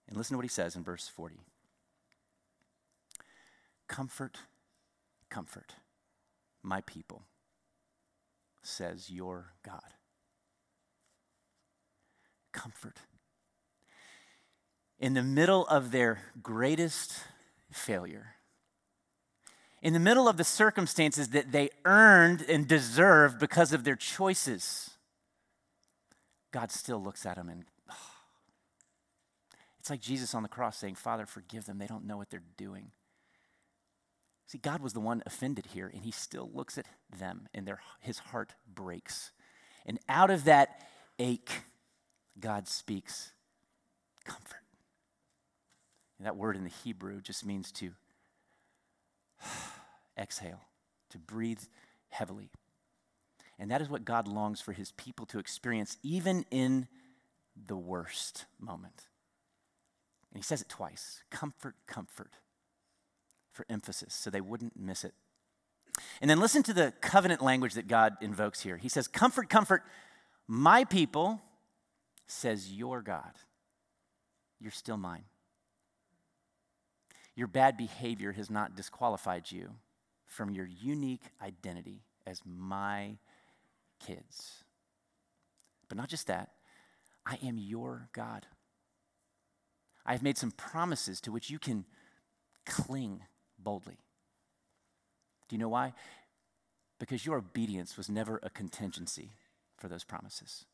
And 0.07 0.17
listen 0.17 0.33
to 0.33 0.37
what 0.37 0.45
he 0.45 0.49
says 0.49 0.75
in 0.75 0.83
verse 0.83 1.07
40 1.07 1.39
Comfort, 3.91 4.37
comfort 5.29 5.75
my 6.63 6.79
people, 6.79 7.23
says 8.63 9.09
your 9.09 9.51
God. 9.65 9.93
Comfort 12.53 12.99
in 14.97 15.13
the 15.13 15.23
middle 15.23 15.67
of 15.67 15.91
their 15.91 16.21
greatest 16.41 17.25
failure, 17.69 18.35
in 19.81 19.91
the 19.91 19.99
middle 19.99 20.29
of 20.29 20.37
the 20.37 20.45
circumstances 20.45 21.29
that 21.29 21.51
they 21.51 21.69
earned 21.83 22.45
and 22.47 22.69
deserved 22.69 23.39
because 23.39 23.73
of 23.73 23.83
their 23.83 23.97
choices, 23.97 24.91
God 26.51 26.71
still 26.71 27.03
looks 27.03 27.25
at 27.25 27.35
them 27.35 27.49
and 27.49 27.65
oh, 27.89 27.95
it's 29.81 29.89
like 29.89 29.99
Jesus 29.99 30.33
on 30.33 30.43
the 30.43 30.49
cross 30.49 30.77
saying, 30.77 30.95
Father, 30.95 31.25
forgive 31.25 31.65
them. 31.65 31.77
They 31.77 31.87
don't 31.87 32.05
know 32.05 32.15
what 32.15 32.29
they're 32.29 32.43
doing. 32.55 32.91
See, 34.51 34.57
God 34.57 34.81
was 34.81 34.91
the 34.91 34.99
one 34.99 35.23
offended 35.25 35.67
here, 35.67 35.89
and 35.93 36.03
he 36.03 36.11
still 36.11 36.51
looks 36.53 36.77
at 36.77 36.85
them, 37.17 37.47
and 37.53 37.65
their, 37.65 37.79
his 38.01 38.19
heart 38.19 38.53
breaks. 38.67 39.31
And 39.85 39.97
out 40.09 40.29
of 40.29 40.43
that 40.43 40.89
ache, 41.19 41.61
God 42.37 42.67
speaks 42.67 43.31
comfort. 44.25 44.59
And 46.17 46.25
that 46.25 46.35
word 46.35 46.57
in 46.57 46.65
the 46.65 46.69
Hebrew 46.69 47.21
just 47.21 47.45
means 47.45 47.71
to 47.71 47.91
exhale, 50.19 50.59
to 51.11 51.17
breathe 51.17 51.61
heavily. 52.09 52.49
And 53.57 53.71
that 53.71 53.81
is 53.81 53.87
what 53.87 54.03
God 54.03 54.27
longs 54.27 54.59
for 54.59 54.73
his 54.73 54.91
people 54.91 55.25
to 55.27 55.39
experience, 55.39 55.95
even 56.03 56.43
in 56.51 56.89
the 57.55 57.77
worst 57.77 58.47
moment. 58.59 59.07
And 60.29 60.37
he 60.37 60.43
says 60.43 60.61
it 60.61 60.67
twice 60.67 61.23
comfort, 61.29 61.75
comfort, 61.87 62.33
for 63.51 63.65
emphasis, 63.69 64.13
so 64.13 64.29
they 64.29 64.41
wouldn't 64.41 64.79
miss 64.79 65.03
it. 65.03 65.13
And 66.21 66.29
then 66.29 66.39
listen 66.39 66.63
to 66.63 66.73
the 66.73 66.93
covenant 67.01 67.41
language 67.41 67.73
that 67.73 67.87
God 67.87 68.15
invokes 68.21 68.61
here. 68.61 68.77
He 68.77 68.89
says, 68.89 69.07
Comfort, 69.07 69.49
comfort, 69.49 69.83
my 70.47 70.83
people, 70.85 71.41
says 72.27 72.71
your 72.71 73.01
God. 73.01 73.33
You're 74.59 74.71
still 74.71 74.97
mine. 74.97 75.23
Your 77.35 77.47
bad 77.47 77.77
behavior 77.77 78.31
has 78.33 78.49
not 78.49 78.75
disqualified 78.75 79.51
you 79.51 79.71
from 80.25 80.51
your 80.51 80.65
unique 80.65 81.23
identity 81.41 82.03
as 82.25 82.41
my 82.45 83.17
kids. 84.05 84.63
But 85.89 85.97
not 85.97 86.09
just 86.09 86.27
that, 86.27 86.51
I 87.25 87.37
am 87.43 87.57
your 87.57 88.09
God. 88.13 88.45
I 90.05 90.13
have 90.13 90.23
made 90.23 90.37
some 90.37 90.51
promises 90.51 91.21
to 91.21 91.31
which 91.31 91.49
you 91.49 91.59
can 91.59 91.85
cling 92.65 93.21
boldly. 93.63 93.97
Do 95.47 95.55
you 95.55 95.59
know 95.59 95.69
why? 95.69 95.93
Because 96.99 97.25
your 97.25 97.37
obedience 97.37 97.97
was 97.97 98.09
never 98.09 98.39
a 98.43 98.49
contingency 98.49 99.31
for 99.77 99.87
those 99.87 100.03
promises. 100.03 100.65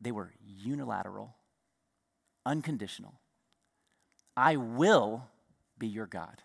They 0.00 0.12
were 0.12 0.32
unilateral, 0.44 1.34
unconditional. 2.44 3.14
I 4.36 4.56
will 4.56 5.24
be 5.78 5.86
your 5.86 6.06
God. 6.06 6.42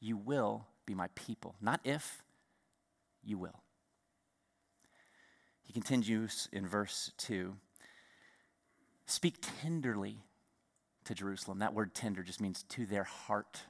You 0.00 0.16
will 0.16 0.66
be 0.86 0.94
my 0.94 1.08
people. 1.14 1.56
Not 1.60 1.80
if, 1.84 2.22
you 3.24 3.36
will. 3.36 3.62
He 5.62 5.72
continues 5.72 6.48
in 6.52 6.66
verse 6.66 7.12
2 7.18 7.56
Speak 9.06 9.36
tenderly 9.62 10.18
to 11.08 11.14
Jerusalem. 11.14 11.58
That 11.58 11.74
word 11.74 11.94
tender 11.94 12.22
just 12.22 12.40
means 12.40 12.62
to 12.64 12.86
their 12.86 13.04
heart. 13.04 13.62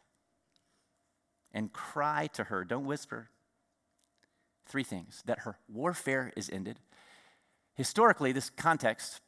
And 1.52 1.72
cry 1.72 2.28
to 2.34 2.44
her, 2.44 2.64
don't 2.64 2.84
whisper. 2.84 3.30
Three 4.66 4.84
things 4.84 5.22
that 5.24 5.40
her 5.40 5.56
warfare 5.68 6.32
is 6.36 6.50
ended. 6.50 6.78
Historically, 7.74 8.32
this 8.32 8.50
context 8.50 9.20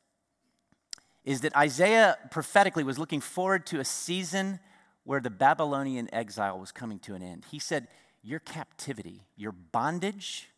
is 1.25 1.41
that 1.41 1.57
Isaiah 1.57 2.19
prophetically 2.31 2.85
was 2.85 2.99
looking 2.99 3.21
forward 3.21 3.65
to 3.67 3.81
a 3.81 3.85
season 3.85 4.59
where 5.05 5.21
the 5.21 5.31
Babylonian 5.31 6.13
exile 6.13 6.59
was 6.59 6.73
coming 6.73 6.99
to 7.01 7.15
an 7.15 7.23
end. 7.23 7.47
He 7.51 7.59
said, 7.59 7.89
Your 8.23 8.41
captivity, 8.41 9.23
your 9.37 9.53
bondage 9.53 10.49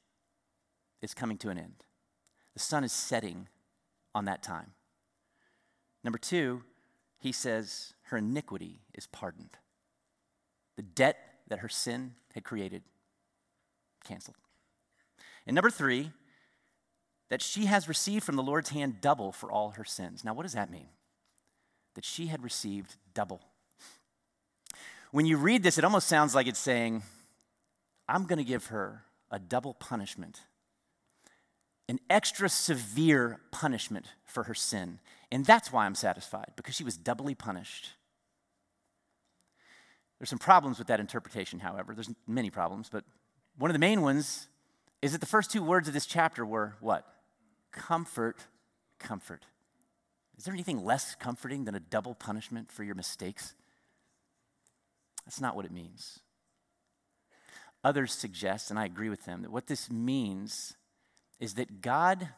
is 1.01 1.15
coming 1.15 1.39
to 1.39 1.51
an 1.51 1.59
end. 1.59 1.85
The 2.55 2.61
sun 2.61 2.83
is 2.83 2.93
setting 2.93 3.49
on 4.15 4.25
that 4.25 4.43
time. 4.43 4.73
Number 6.03 6.19
two, 6.19 6.63
he 7.23 7.31
says, 7.31 7.95
Her 8.07 8.17
iniquity 8.17 8.81
is 8.95 9.07
pardoned. 9.07 9.57
The 10.77 10.83
debt 10.83 11.17
that 11.47 11.61
her 11.61 11.69
sin 11.69 12.15
had 12.35 12.43
created, 12.43 12.83
canceled. 14.05 14.37
And 15.47 15.55
number 15.55 15.71
three, 15.71 16.11
that 17.31 17.41
she 17.41 17.67
has 17.67 17.87
received 17.87 18.25
from 18.25 18.35
the 18.35 18.43
Lord's 18.43 18.71
hand 18.71 19.01
double 19.01 19.31
for 19.31 19.53
all 19.53 19.71
her 19.71 19.85
sins. 19.85 20.25
Now, 20.25 20.35
what 20.35 20.43
does 20.43 20.55
that 20.55 20.71
mean? 20.71 20.89
That 21.95 22.05
she 22.05 22.27
had 22.27 22.43
received 22.43 22.97
double. 23.15 23.41
When 25.13 25.25
you 25.25 25.37
read 25.37 25.63
this, 25.63 25.79
it 25.79 25.85
almost 25.85 26.09
sounds 26.09 26.35
like 26.35 26.49
it's 26.49 26.59
saying, 26.59 27.03
I'm 28.09 28.27
going 28.27 28.39
to 28.39 28.45
give 28.45 28.67
her 28.67 29.05
a 29.31 29.39
double 29.39 29.75
punishment, 29.75 30.41
an 31.89 32.01
extra 32.11 32.49
severe 32.49 33.39
punishment 33.53 34.07
for 34.25 34.45
her 34.45 34.55
sin. 34.55 34.99
And 35.33 35.45
that's 35.45 35.73
why 35.73 35.87
I'm 35.87 35.97
satisfied, 35.97 36.53
because 36.55 36.77
she 36.77 36.85
was 36.85 36.97
doubly 36.97 37.35
punished. 37.35 37.89
There's 40.19 40.31
some 40.31 40.39
problems 40.39 40.79
with 40.79 40.87
that 40.87 41.01
interpretation, 41.01 41.59
however. 41.59 41.95
There's 41.95 42.11
many 42.29 42.51
problems, 42.51 42.89
but 42.89 43.05
one 43.59 43.71
of 43.71 43.75
the 43.75 43.81
main 43.81 44.03
ones 44.03 44.47
is 45.01 45.11
that 45.11 45.21
the 45.21 45.27
first 45.27 45.51
two 45.51 45.65
words 45.65 45.89
of 45.89 45.95
this 45.95 46.07
chapter 46.07 46.47
were 46.47 46.77
what? 46.81 47.09
comfort, 47.73 48.47
comfort. 48.99 49.47
Is 50.39 50.45
there 50.45 50.55
anything 50.55 50.85
less 50.85 51.15
comforting 51.15 51.65
than 51.65 51.75
a 51.75 51.81
double 51.81 52.15
punishment 52.15 52.71
for 52.71 52.85
your 52.85 52.95
mistakes? 52.95 53.55
That's 55.25 55.41
not 55.41 55.57
what 55.57 55.65
it 55.65 55.73
means. 55.73 56.21
Others 57.83 58.13
suggest, 58.13 58.71
and 58.71 58.79
I 58.79 58.85
agree 58.85 59.09
with 59.09 59.25
them, 59.25 59.43
that 59.43 59.51
what 59.51 59.67
this 59.67 59.91
means 59.91 60.77
is 61.41 61.55
that 61.55 61.81
God, 61.81 62.29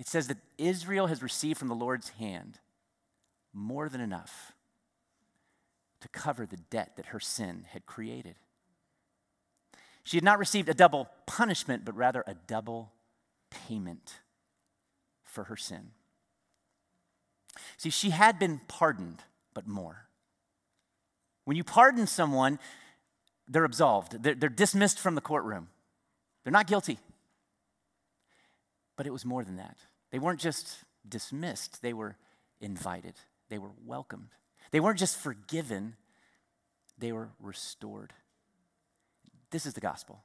it 0.00 0.08
says 0.08 0.28
that 0.28 0.38
Israel 0.56 1.08
has 1.08 1.22
received 1.22 1.58
from 1.58 1.68
the 1.68 1.74
Lord's 1.74 2.08
hand 2.08 2.58
more 3.52 3.90
than 3.90 4.00
enough 4.00 4.52
to 6.00 6.08
cover 6.08 6.46
the 6.46 6.56
debt 6.56 6.96
that 6.96 7.06
her 7.06 7.20
sin 7.20 7.66
had 7.68 7.84
created. 7.84 8.36
She 10.02 10.16
had 10.16 10.24
not 10.24 10.38
received 10.38 10.70
a 10.70 10.74
double 10.74 11.10
punishment, 11.26 11.84
but 11.84 11.94
rather 11.94 12.24
a 12.26 12.34
double 12.46 12.92
payment 13.50 14.14
for 15.22 15.44
her 15.44 15.56
sin. 15.56 15.90
See, 17.76 17.90
she 17.90 18.08
had 18.08 18.38
been 18.38 18.62
pardoned, 18.68 19.22
but 19.52 19.66
more. 19.66 20.06
When 21.44 21.58
you 21.58 21.64
pardon 21.64 22.06
someone, 22.06 22.58
they're 23.46 23.66
absolved, 23.66 24.22
they're, 24.22 24.34
they're, 24.34 24.48
dismissed 24.48 24.98
from 24.98 25.14
the 25.14 25.20
courtroom, 25.20 25.68
they're 26.42 26.52
not 26.52 26.66
guilty. 26.66 26.98
But 28.96 29.06
it 29.06 29.12
was 29.12 29.26
more 29.26 29.44
than 29.44 29.56
that. 29.56 29.76
They 30.10 30.18
weren't 30.18 30.40
just 30.40 30.84
dismissed, 31.08 31.82
they 31.82 31.92
were 31.92 32.16
invited, 32.60 33.14
they 33.48 33.58
were 33.58 33.70
welcomed. 33.84 34.28
They 34.70 34.80
weren't 34.80 34.98
just 34.98 35.16
forgiven, 35.16 35.96
they 36.98 37.12
were 37.12 37.30
restored. 37.40 38.12
This 39.50 39.66
is 39.66 39.74
the 39.74 39.80
gospel. 39.80 40.22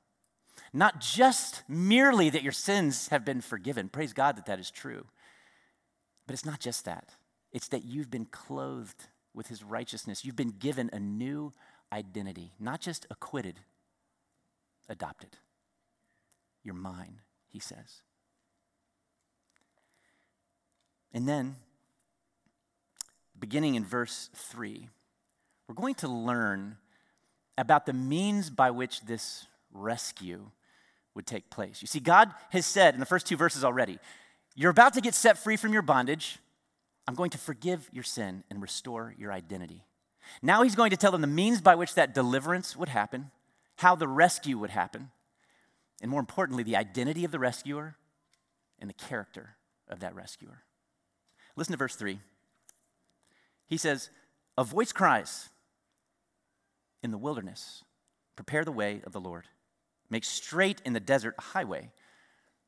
Not 0.72 1.01
just 1.01 1.63
merely 1.68 2.30
that 2.30 2.44
your 2.44 2.51
sins 2.51 3.10
have 3.10 3.25
been 3.25 3.42
forgiven. 3.42 3.89
Praise 3.89 4.13
God 4.13 4.38
that 4.38 4.46
that 4.46 4.60
is 4.60 4.72
true. 4.72 5.06
But 6.27 6.34
it's 6.34 6.46
not 6.46 6.60
just 6.60 6.86
that, 6.86 7.10
it's 7.51 7.68
that 7.70 7.86
you've 7.86 8.12
been 8.12 8.25
clothed 8.25 9.08
with 9.34 9.48
his 9.48 9.63
righteousness. 9.63 10.24
You've 10.24 10.36
been 10.36 10.56
given 10.58 10.89
a 10.94 11.00
new 11.00 11.54
identity, 11.92 12.54
not 12.60 12.82
just 12.82 13.06
acquitted, 13.10 13.60
adopted. 14.89 15.38
You're 16.63 16.74
mine, 16.74 17.22
he 17.48 17.60
says. 17.60 18.01
And 21.15 21.25
then, 21.25 21.55
beginning 23.39 23.75
in 23.75 23.86
verse 23.86 24.29
3, 24.36 24.89
we're 25.65 25.74
going 25.74 25.95
to 25.95 26.10
learn 26.10 26.75
about 27.57 27.86
the 27.86 27.93
means 27.93 28.50
by 28.50 28.69
which 28.69 29.00
this 29.00 29.48
rescue 29.72 30.51
would 31.15 31.25
take 31.25 31.50
place. 31.50 31.81
You 31.81 31.88
see, 31.88 32.01
God 32.01 32.31
has 32.50 32.65
said 32.65 32.95
in 32.95 33.00
the 33.00 33.05
first 33.05 33.25
two 33.25 33.38
verses 33.38 33.63
already, 33.63 33.98
You're 34.55 34.72
about 34.72 34.93
to 34.95 35.01
get 35.01 35.15
set 35.15 35.38
free 35.38 35.55
from 35.55 35.72
your 35.72 35.81
bondage. 35.81 36.38
I'm 37.07 37.15
going 37.15 37.29
to 37.29 37.38
forgive 37.38 37.89
your 37.93 38.03
sin 38.03 38.43
and 38.50 38.62
restore 38.62 39.15
your 39.17 39.31
identity. 39.31 39.86
Now 40.41 40.63
he's 40.63 40.75
going 40.75 40.89
to 40.89 40.98
tell 40.98 41.13
them 41.13 41.22
the 41.22 41.27
means 41.27 41.62
by 41.62 41.75
which 41.75 41.95
that 41.95 42.13
deliverance 42.13 42.75
would 42.75 42.89
happen, 42.89 43.31
how 43.77 43.95
the 43.95 44.07
rescue 44.07 44.57
would 44.57 44.72
happen, 44.72 45.12
and 46.01 46.12
more 46.12 46.19
importantly, 46.19 46.63
the 46.63 46.75
identity 46.75 47.24
of 47.24 47.31
the 47.31 47.39
rescuer 47.39 47.95
and 48.79 48.89
the 48.89 48.93
character 48.93 49.55
of 49.88 50.01
that 50.01 50.13
rescuer. 50.13 50.63
Listen 51.55 51.71
to 51.71 51.77
verse 51.77 51.95
3. 51.95 52.19
He 53.65 53.77
says, 53.77 54.09
A 54.57 54.63
voice 54.63 54.91
cries 54.91 55.50
in 57.01 57.12
the 57.12 57.17
wilderness, 57.17 57.83
prepare 58.35 58.65
the 58.65 58.71
way 58.71 59.01
of 59.05 59.13
the 59.13 59.21
Lord. 59.21 59.45
Make 60.09 60.24
straight 60.24 60.81
in 60.85 60.93
the 60.93 61.00
desert 61.00 61.35
a 61.38 61.41
highway 61.41 61.91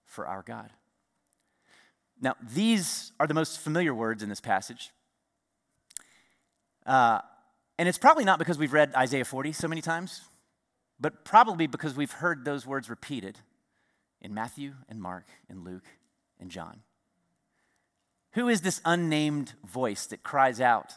for 0.06 0.26
our 0.26 0.42
God. 0.42 0.72
Now, 2.20 2.36
these 2.42 3.12
are 3.20 3.28
the 3.28 3.34
most 3.34 3.60
familiar 3.60 3.94
words 3.94 4.24
in 4.24 4.30
this 4.30 4.42
passage. 4.42 4.92
Uh, 6.86 7.20
and 7.78 7.88
it's 7.88 7.98
probably 7.98 8.26
not 8.26 8.40
because 8.40 8.58
we've 8.58 8.74
read 8.74 8.96
Isaiah 8.96 9.26
40 9.26 9.52
so 9.52 9.68
many 9.68 9.82
times, 9.82 10.22
but 11.00 11.24
probably 11.24 11.68
because 11.68 11.96
we've 11.96 12.12
heard 12.12 12.44
those 12.44 12.66
words 12.66 12.90
repeated 12.90 13.38
in 14.20 14.34
Matthew 14.34 14.74
and 14.90 15.00
Mark 15.00 15.28
and 15.48 15.64
Luke 15.64 15.86
and 16.40 16.50
John. 16.50 16.82
Who 18.34 18.48
is 18.48 18.62
this 18.62 18.82
unnamed 18.86 19.54
voice 19.66 20.06
that 20.08 20.24
cries 20.24 20.62
out? 20.62 20.94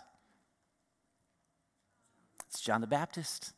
It's 2.49 2.61
John 2.61 2.81
the 2.81 2.87
Baptist. 2.87 3.53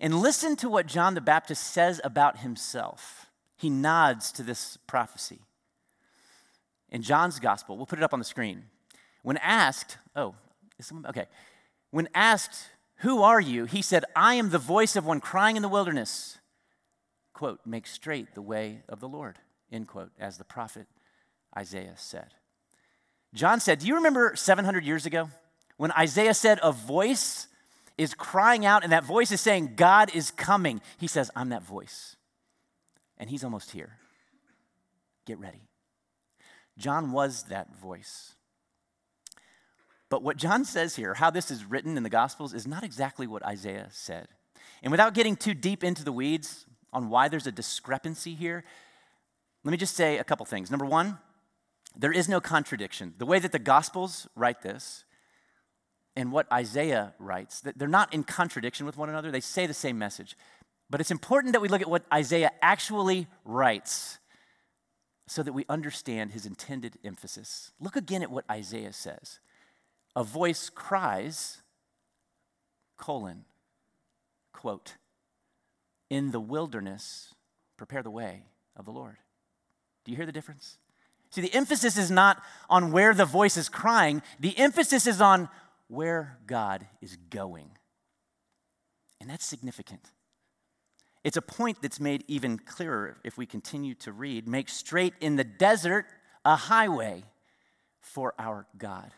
And 0.00 0.20
listen 0.20 0.56
to 0.56 0.68
what 0.68 0.86
John 0.86 1.14
the 1.14 1.20
Baptist 1.20 1.62
says 1.72 2.00
about 2.04 2.38
himself. 2.38 3.26
He 3.56 3.70
nods 3.70 4.32
to 4.32 4.42
this 4.42 4.76
prophecy. 4.86 5.40
In 6.90 7.02
John's 7.02 7.38
gospel, 7.38 7.76
we'll 7.76 7.86
put 7.86 7.98
it 7.98 8.02
up 8.02 8.12
on 8.12 8.18
the 8.18 8.24
screen. 8.24 8.64
When 9.22 9.36
asked, 9.38 9.98
oh, 10.16 10.34
is 10.78 10.86
someone, 10.86 11.06
okay. 11.06 11.26
When 11.90 12.08
asked, 12.14 12.68
Who 12.96 13.22
are 13.22 13.40
you? 13.40 13.64
He 13.64 13.82
said, 13.82 14.04
I 14.16 14.34
am 14.34 14.50
the 14.50 14.58
voice 14.58 14.96
of 14.96 15.06
one 15.06 15.20
crying 15.20 15.56
in 15.56 15.62
the 15.62 15.68
wilderness. 15.68 16.38
Quote, 17.32 17.60
make 17.64 17.86
straight 17.86 18.34
the 18.34 18.42
way 18.42 18.82
of 18.88 19.00
the 19.00 19.08
Lord, 19.08 19.38
end 19.72 19.88
quote, 19.88 20.10
as 20.18 20.36
the 20.36 20.44
prophet 20.44 20.86
Isaiah 21.56 21.94
said. 21.96 22.34
John 23.34 23.60
said, 23.60 23.78
Do 23.78 23.86
you 23.86 23.94
remember 23.96 24.32
700 24.34 24.84
years 24.84 25.06
ago 25.06 25.30
when 25.76 25.92
Isaiah 25.92 26.34
said, 26.34 26.58
A 26.62 26.72
voice 26.72 27.46
is 27.96 28.14
crying 28.14 28.64
out, 28.64 28.82
and 28.82 28.92
that 28.92 29.04
voice 29.04 29.30
is 29.30 29.40
saying, 29.40 29.74
God 29.76 30.14
is 30.14 30.30
coming. 30.30 30.80
He 30.98 31.06
says, 31.06 31.30
I'm 31.36 31.50
that 31.50 31.62
voice. 31.62 32.16
And 33.18 33.28
he's 33.28 33.44
almost 33.44 33.72
here. 33.72 33.98
Get 35.26 35.38
ready. 35.38 35.68
John 36.78 37.12
was 37.12 37.44
that 37.44 37.76
voice. 37.76 38.34
But 40.08 40.22
what 40.22 40.38
John 40.38 40.64
says 40.64 40.96
here, 40.96 41.14
how 41.14 41.30
this 41.30 41.50
is 41.50 41.64
written 41.64 41.96
in 41.96 42.02
the 42.02 42.10
Gospels, 42.10 42.54
is 42.54 42.66
not 42.66 42.82
exactly 42.82 43.26
what 43.26 43.44
Isaiah 43.44 43.88
said. 43.90 44.28
And 44.82 44.90
without 44.90 45.14
getting 45.14 45.36
too 45.36 45.54
deep 45.54 45.84
into 45.84 46.02
the 46.02 46.12
weeds 46.12 46.66
on 46.92 47.10
why 47.10 47.28
there's 47.28 47.46
a 47.46 47.52
discrepancy 47.52 48.34
here, 48.34 48.64
let 49.62 49.70
me 49.70 49.76
just 49.76 49.94
say 49.94 50.18
a 50.18 50.24
couple 50.24 50.46
things. 50.46 50.70
Number 50.70 50.86
one, 50.86 51.18
there 51.96 52.12
is 52.12 52.28
no 52.28 52.40
contradiction. 52.40 53.14
The 53.18 53.26
way 53.26 53.38
that 53.38 53.52
the 53.52 53.58
Gospels 53.58 54.28
write 54.34 54.62
this 54.62 55.04
and 56.16 56.32
what 56.32 56.50
Isaiah 56.52 57.14
writes, 57.18 57.60
they're 57.60 57.88
not 57.88 58.12
in 58.12 58.24
contradiction 58.24 58.86
with 58.86 58.96
one 58.96 59.08
another. 59.08 59.30
They 59.30 59.40
say 59.40 59.66
the 59.66 59.74
same 59.74 59.98
message. 59.98 60.36
But 60.88 61.00
it's 61.00 61.10
important 61.10 61.52
that 61.52 61.60
we 61.60 61.68
look 61.68 61.82
at 61.82 61.90
what 61.90 62.04
Isaiah 62.12 62.50
actually 62.60 63.28
writes 63.44 64.18
so 65.28 65.44
that 65.44 65.52
we 65.52 65.64
understand 65.68 66.32
his 66.32 66.46
intended 66.46 66.98
emphasis. 67.04 67.70
Look 67.78 67.94
again 67.94 68.22
at 68.22 68.30
what 68.30 68.44
Isaiah 68.50 68.92
says. 68.92 69.38
A 70.16 70.24
voice 70.24 70.68
cries, 70.68 71.58
colon, 72.96 73.44
quote, 74.52 74.96
in 76.10 76.32
the 76.32 76.40
wilderness, 76.40 77.34
prepare 77.76 78.02
the 78.02 78.10
way 78.10 78.42
of 78.74 78.84
the 78.84 78.90
Lord. 78.90 79.18
Do 80.04 80.10
you 80.10 80.16
hear 80.16 80.26
the 80.26 80.32
difference? 80.32 80.78
See, 81.30 81.40
the 81.40 81.54
emphasis 81.54 81.96
is 81.96 82.10
not 82.10 82.42
on 82.68 82.90
where 82.90 83.14
the 83.14 83.24
voice 83.24 83.56
is 83.56 83.68
crying, 83.68 84.22
the 84.38 84.58
emphasis 84.58 85.06
is 85.06 85.20
on 85.20 85.48
where 85.88 86.38
God 86.46 86.86
is 87.00 87.16
going. 87.30 87.70
And 89.20 89.30
that's 89.30 89.44
significant. 89.44 90.10
It's 91.22 91.36
a 91.36 91.42
point 91.42 91.82
that's 91.82 92.00
made 92.00 92.24
even 92.26 92.58
clearer 92.58 93.18
if 93.24 93.36
we 93.36 93.46
continue 93.46 93.94
to 93.96 94.12
read. 94.12 94.48
Make 94.48 94.68
straight 94.68 95.14
in 95.20 95.36
the 95.36 95.44
desert 95.44 96.06
a 96.44 96.56
highway 96.56 97.24
for 98.00 98.34
our 98.38 98.66
God. 98.78 99.12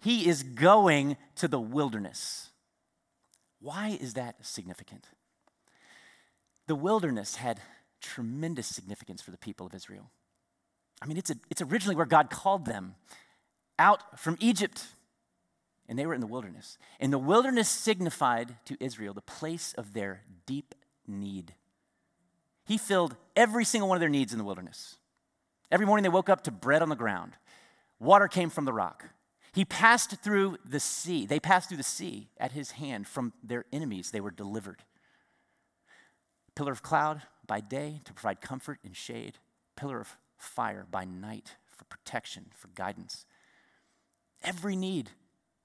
He 0.00 0.28
is 0.28 0.42
going 0.42 1.16
to 1.36 1.48
the 1.48 1.58
wilderness. 1.58 2.50
Why 3.60 3.96
is 3.98 4.14
that 4.14 4.44
significant? 4.44 5.06
The 6.66 6.74
wilderness 6.74 7.36
had 7.36 7.60
tremendous 8.00 8.66
significance 8.66 9.22
for 9.22 9.30
the 9.30 9.38
people 9.38 9.66
of 9.66 9.74
Israel. 9.74 10.10
I 11.02 11.06
mean, 11.06 11.16
it's, 11.16 11.30
a, 11.30 11.36
it's 11.50 11.62
originally 11.62 11.96
where 11.96 12.06
God 12.06 12.30
called 12.30 12.64
them 12.64 12.94
out 13.78 14.18
from 14.18 14.36
Egypt 14.40 14.86
and 15.88 15.98
they 15.98 16.06
were 16.06 16.14
in 16.14 16.20
the 16.20 16.26
wilderness. 16.26 16.78
And 16.98 17.12
the 17.12 17.18
wilderness 17.18 17.68
signified 17.68 18.56
to 18.64 18.76
Israel 18.80 19.14
the 19.14 19.20
place 19.20 19.72
of 19.74 19.92
their 19.92 20.22
deep 20.46 20.74
need. 21.06 21.54
He 22.64 22.78
filled 22.78 23.16
every 23.36 23.64
single 23.64 23.88
one 23.88 23.96
of 23.96 24.00
their 24.00 24.08
needs 24.08 24.32
in 24.32 24.38
the 24.38 24.44
wilderness. 24.44 24.96
Every 25.70 25.86
morning 25.86 26.02
they 26.02 26.08
woke 26.08 26.28
up 26.28 26.42
to 26.44 26.50
bread 26.50 26.82
on 26.82 26.88
the 26.88 26.96
ground, 26.96 27.32
water 27.98 28.28
came 28.28 28.50
from 28.50 28.64
the 28.64 28.72
rock. 28.72 29.10
He 29.52 29.64
passed 29.64 30.20
through 30.22 30.58
the 30.64 30.80
sea. 30.80 31.24
They 31.24 31.40
passed 31.40 31.68
through 31.68 31.78
the 31.78 31.82
sea 31.82 32.28
at 32.38 32.52
his 32.52 32.72
hand 32.72 33.06
from 33.06 33.32
their 33.42 33.64
enemies. 33.72 34.10
They 34.10 34.20
were 34.20 34.30
delivered. 34.30 34.82
Pillar 36.54 36.72
of 36.72 36.82
cloud 36.82 37.22
by 37.46 37.60
day 37.60 38.00
to 38.04 38.12
provide 38.12 38.40
comfort 38.40 38.80
and 38.84 38.94
shade, 38.94 39.38
pillar 39.76 40.00
of 40.00 40.16
fire 40.36 40.86
by 40.90 41.04
night 41.04 41.56
for 41.76 41.84
protection, 41.84 42.46
for 42.54 42.68
guidance. 42.68 43.26
Every 44.42 44.76
need 44.76 45.10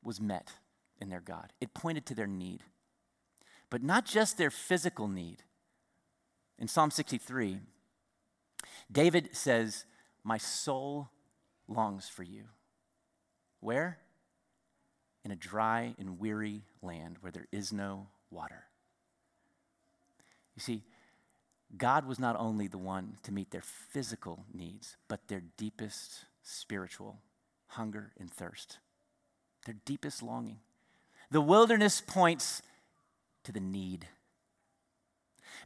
was 0.04 0.20
met 0.20 0.54
in 1.00 1.10
their 1.10 1.22
God. 1.22 1.54
It 1.60 1.74
pointed 1.74 2.06
to 2.08 2.16
their 2.16 2.28
need. 2.28 2.64
But 3.70 3.84
not 3.84 4.06
just 4.06 4.38
their 4.38 4.52
physical 4.52 5.08
need. 5.08 5.44
In 6.60 6.68
Psalm 6.68 6.92
63, 6.92 7.60
David 8.92 9.30
says, 9.34 9.86
My 10.24 10.38
soul 10.38 11.10
longs 11.68 12.08
for 12.10 12.24
you. 12.24 12.44
Where? 13.60 14.00
In 15.24 15.32
a 15.32 15.36
dry 15.36 15.96
and 15.98 16.20
weary 16.20 16.64
land 16.82 17.18
where 17.22 17.32
there 17.32 17.48
is 17.52 17.72
no 17.72 18.08
water. 18.30 18.66
You 20.56 20.62
see, 20.62 20.84
God 21.78 22.06
was 22.06 22.20
not 22.20 22.36
only 22.38 22.68
the 22.68 22.78
one 22.78 23.18
to 23.24 23.32
meet 23.32 23.52
their 23.52 23.62
physical 23.62 24.46
needs, 24.54 24.98
but 25.08 25.28
their 25.28 25.44
deepest 25.58 26.26
spiritual 26.44 27.20
hunger 27.68 28.12
and 28.20 28.30
thirst 28.30 28.80
their 29.66 29.76
deepest 29.86 30.24
longing. 30.24 30.60
The 31.30 31.42
wilderness 31.42 32.02
points 32.02 32.62
to 33.44 33.52
the 33.52 33.60
need. 33.60 34.08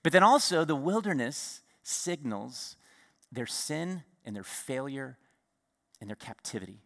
But 0.03 0.13
then 0.13 0.23
also, 0.23 0.65
the 0.65 0.75
wilderness 0.75 1.61
signals 1.83 2.75
their 3.31 3.45
sin 3.45 4.03
and 4.23 4.35
their 4.35 4.43
failure 4.43 5.17
and 5.99 6.09
their 6.09 6.15
captivity. 6.15 6.81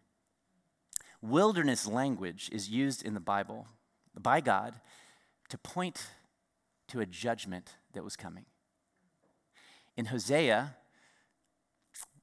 Wilderness 1.22 1.86
language 1.86 2.48
is 2.52 2.70
used 2.70 3.04
in 3.04 3.14
the 3.14 3.20
Bible 3.20 3.68
by 4.18 4.40
God 4.40 4.74
to 5.48 5.58
point 5.58 6.06
to 6.88 7.00
a 7.00 7.06
judgment 7.06 7.76
that 7.92 8.02
was 8.02 8.16
coming. 8.16 8.46
In 9.96 10.06
Hosea, 10.06 10.76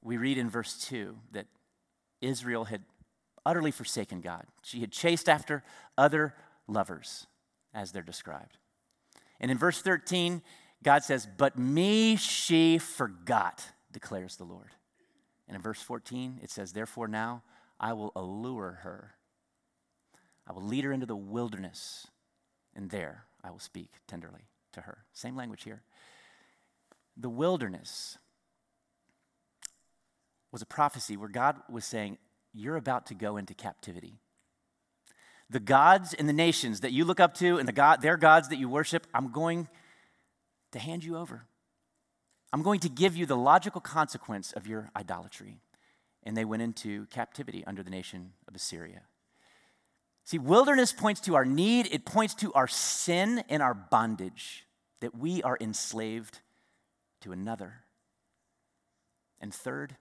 we 0.01 0.17
read 0.17 0.37
in 0.37 0.49
verse 0.49 0.77
2 0.87 1.17
that 1.31 1.47
Israel 2.21 2.65
had 2.65 2.83
utterly 3.45 3.71
forsaken 3.71 4.21
God. 4.21 4.45
She 4.63 4.81
had 4.81 4.91
chased 4.91 5.29
after 5.29 5.63
other 5.97 6.33
lovers, 6.67 7.27
as 7.73 7.91
they're 7.91 8.01
described. 8.01 8.57
And 9.39 9.51
in 9.51 9.57
verse 9.57 9.81
13, 9.81 10.41
God 10.83 11.03
says, 11.03 11.27
But 11.37 11.57
me 11.57 12.15
she 12.15 12.77
forgot, 12.77 13.63
declares 13.91 14.35
the 14.35 14.43
Lord. 14.43 14.71
And 15.47 15.55
in 15.55 15.61
verse 15.61 15.81
14, 15.81 16.39
it 16.43 16.51
says, 16.51 16.73
Therefore 16.73 17.07
now 17.07 17.43
I 17.79 17.93
will 17.93 18.11
allure 18.15 18.79
her. 18.83 19.15
I 20.47 20.53
will 20.53 20.63
lead 20.63 20.83
her 20.83 20.91
into 20.91 21.05
the 21.05 21.15
wilderness, 21.15 22.07
and 22.75 22.89
there 22.89 23.25
I 23.43 23.51
will 23.51 23.59
speak 23.59 23.91
tenderly 24.07 24.47
to 24.73 24.81
her. 24.81 24.99
Same 25.13 25.35
language 25.35 25.63
here. 25.63 25.83
The 27.19 27.29
wilderness 27.29 28.17
was 30.51 30.61
a 30.61 30.65
prophecy 30.65 31.17
where 31.17 31.29
God 31.29 31.57
was 31.69 31.83
saying, 31.83 32.17
you're 32.53 32.75
about 32.75 33.07
to 33.07 33.15
go 33.15 33.37
into 33.37 33.53
captivity. 33.53 34.19
The 35.49 35.59
gods 35.59 36.13
and 36.13 36.27
the 36.27 36.33
nations 36.33 36.81
that 36.81 36.91
you 36.91 37.05
look 37.05 37.19
up 37.19 37.33
to 37.35 37.57
and 37.57 37.67
the 37.67 37.73
God, 37.73 38.01
their 38.01 38.17
gods 38.17 38.49
that 38.49 38.57
you 38.57 38.69
worship, 38.69 39.07
I'm 39.13 39.31
going 39.31 39.67
to 40.71 40.79
hand 40.79 41.03
you 41.03 41.17
over. 41.17 41.45
I'm 42.53 42.63
going 42.63 42.79
to 42.81 42.89
give 42.89 43.15
you 43.15 43.25
the 43.25 43.37
logical 43.37 43.81
consequence 43.81 44.51
of 44.53 44.67
your 44.67 44.89
idolatry. 44.95 45.59
And 46.23 46.35
they 46.35 46.45
went 46.45 46.63
into 46.63 47.05
captivity 47.07 47.63
under 47.65 47.83
the 47.83 47.89
nation 47.89 48.33
of 48.47 48.55
Assyria. 48.55 49.01
See, 50.25 50.37
wilderness 50.39 50.91
points 50.91 51.21
to 51.21 51.35
our 51.35 51.45
need, 51.45 51.87
it 51.91 52.05
points 52.05 52.35
to 52.35 52.51
our 52.53 52.67
sin 52.67 53.43
and 53.47 53.63
our 53.63 53.73
bondage, 53.73 54.65
that 54.99 55.17
we 55.17 55.41
are 55.43 55.57
enslaved 55.61 56.41
to 57.21 57.31
another. 57.31 57.83
And 59.39 59.53
third, 59.53 59.97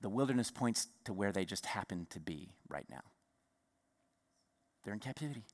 the 0.00 0.08
wilderness 0.08 0.50
points 0.50 0.88
to 1.04 1.12
where 1.12 1.32
they 1.32 1.44
just 1.44 1.66
happen 1.66 2.06
to 2.10 2.20
be 2.20 2.50
right 2.68 2.86
now. 2.90 3.02
They're 4.84 4.94
in 4.94 5.00
captivity. 5.00 5.44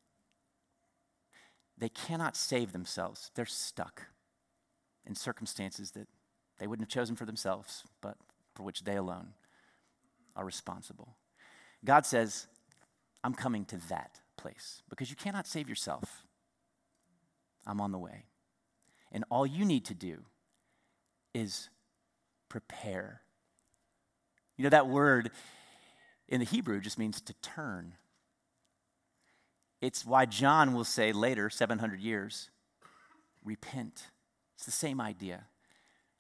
They 1.77 1.91
cannot 1.91 2.37
save 2.37 2.73
themselves. 2.73 3.31
They're 3.35 3.47
stuck 3.47 4.07
in 5.07 5.15
circumstances 5.15 5.93
that 5.93 6.09
they 6.59 6.67
wouldn't 6.67 6.89
have 6.89 6.93
chosen 6.93 7.15
for 7.15 7.25
themselves, 7.25 7.85
but 8.01 8.17
for 8.55 8.65
which 8.65 8.85
they 8.85 8.97
alone 8.97 9.29
are 10.35 10.45
responsible. 10.45 11.17
God 11.85 12.05
says, 12.05 12.49
I'm 13.23 13.35
coming 13.35 13.65
to 13.67 13.77
that 13.89 14.21
place 14.37 14.83
because 14.89 15.11
you 15.11 15.17
cannot 15.17 15.47
save 15.47 15.69
yourself. 15.69 16.25
I'm 17.67 17.81
on 17.81 17.93
the 17.93 17.99
way. 17.99 18.25
And 19.13 19.25
all 19.31 19.47
you 19.47 19.65
need 19.65 19.85
to 19.87 19.95
do 19.95 20.25
is 21.35 21.69
prepare 22.49 23.23
you 24.59 24.65
know, 24.65 24.71
that 24.71 24.89
word 24.89 25.31
in 26.29 26.41
the 26.41 26.47
Hebrew 26.47 26.81
just 26.81 26.99
means 26.99 27.21
to 27.23 27.33
turn. 27.35 27.95
It's 29.81 30.05
why 30.05 30.27
John 30.27 30.75
will 30.75 30.85
say 30.85 31.13
later, 31.13 31.49
700 31.49 32.01
years, 32.01 32.51
repent. 33.45 34.09
It's 34.57 34.67
the 34.67 34.73
same 34.73 35.01
idea. 35.01 35.45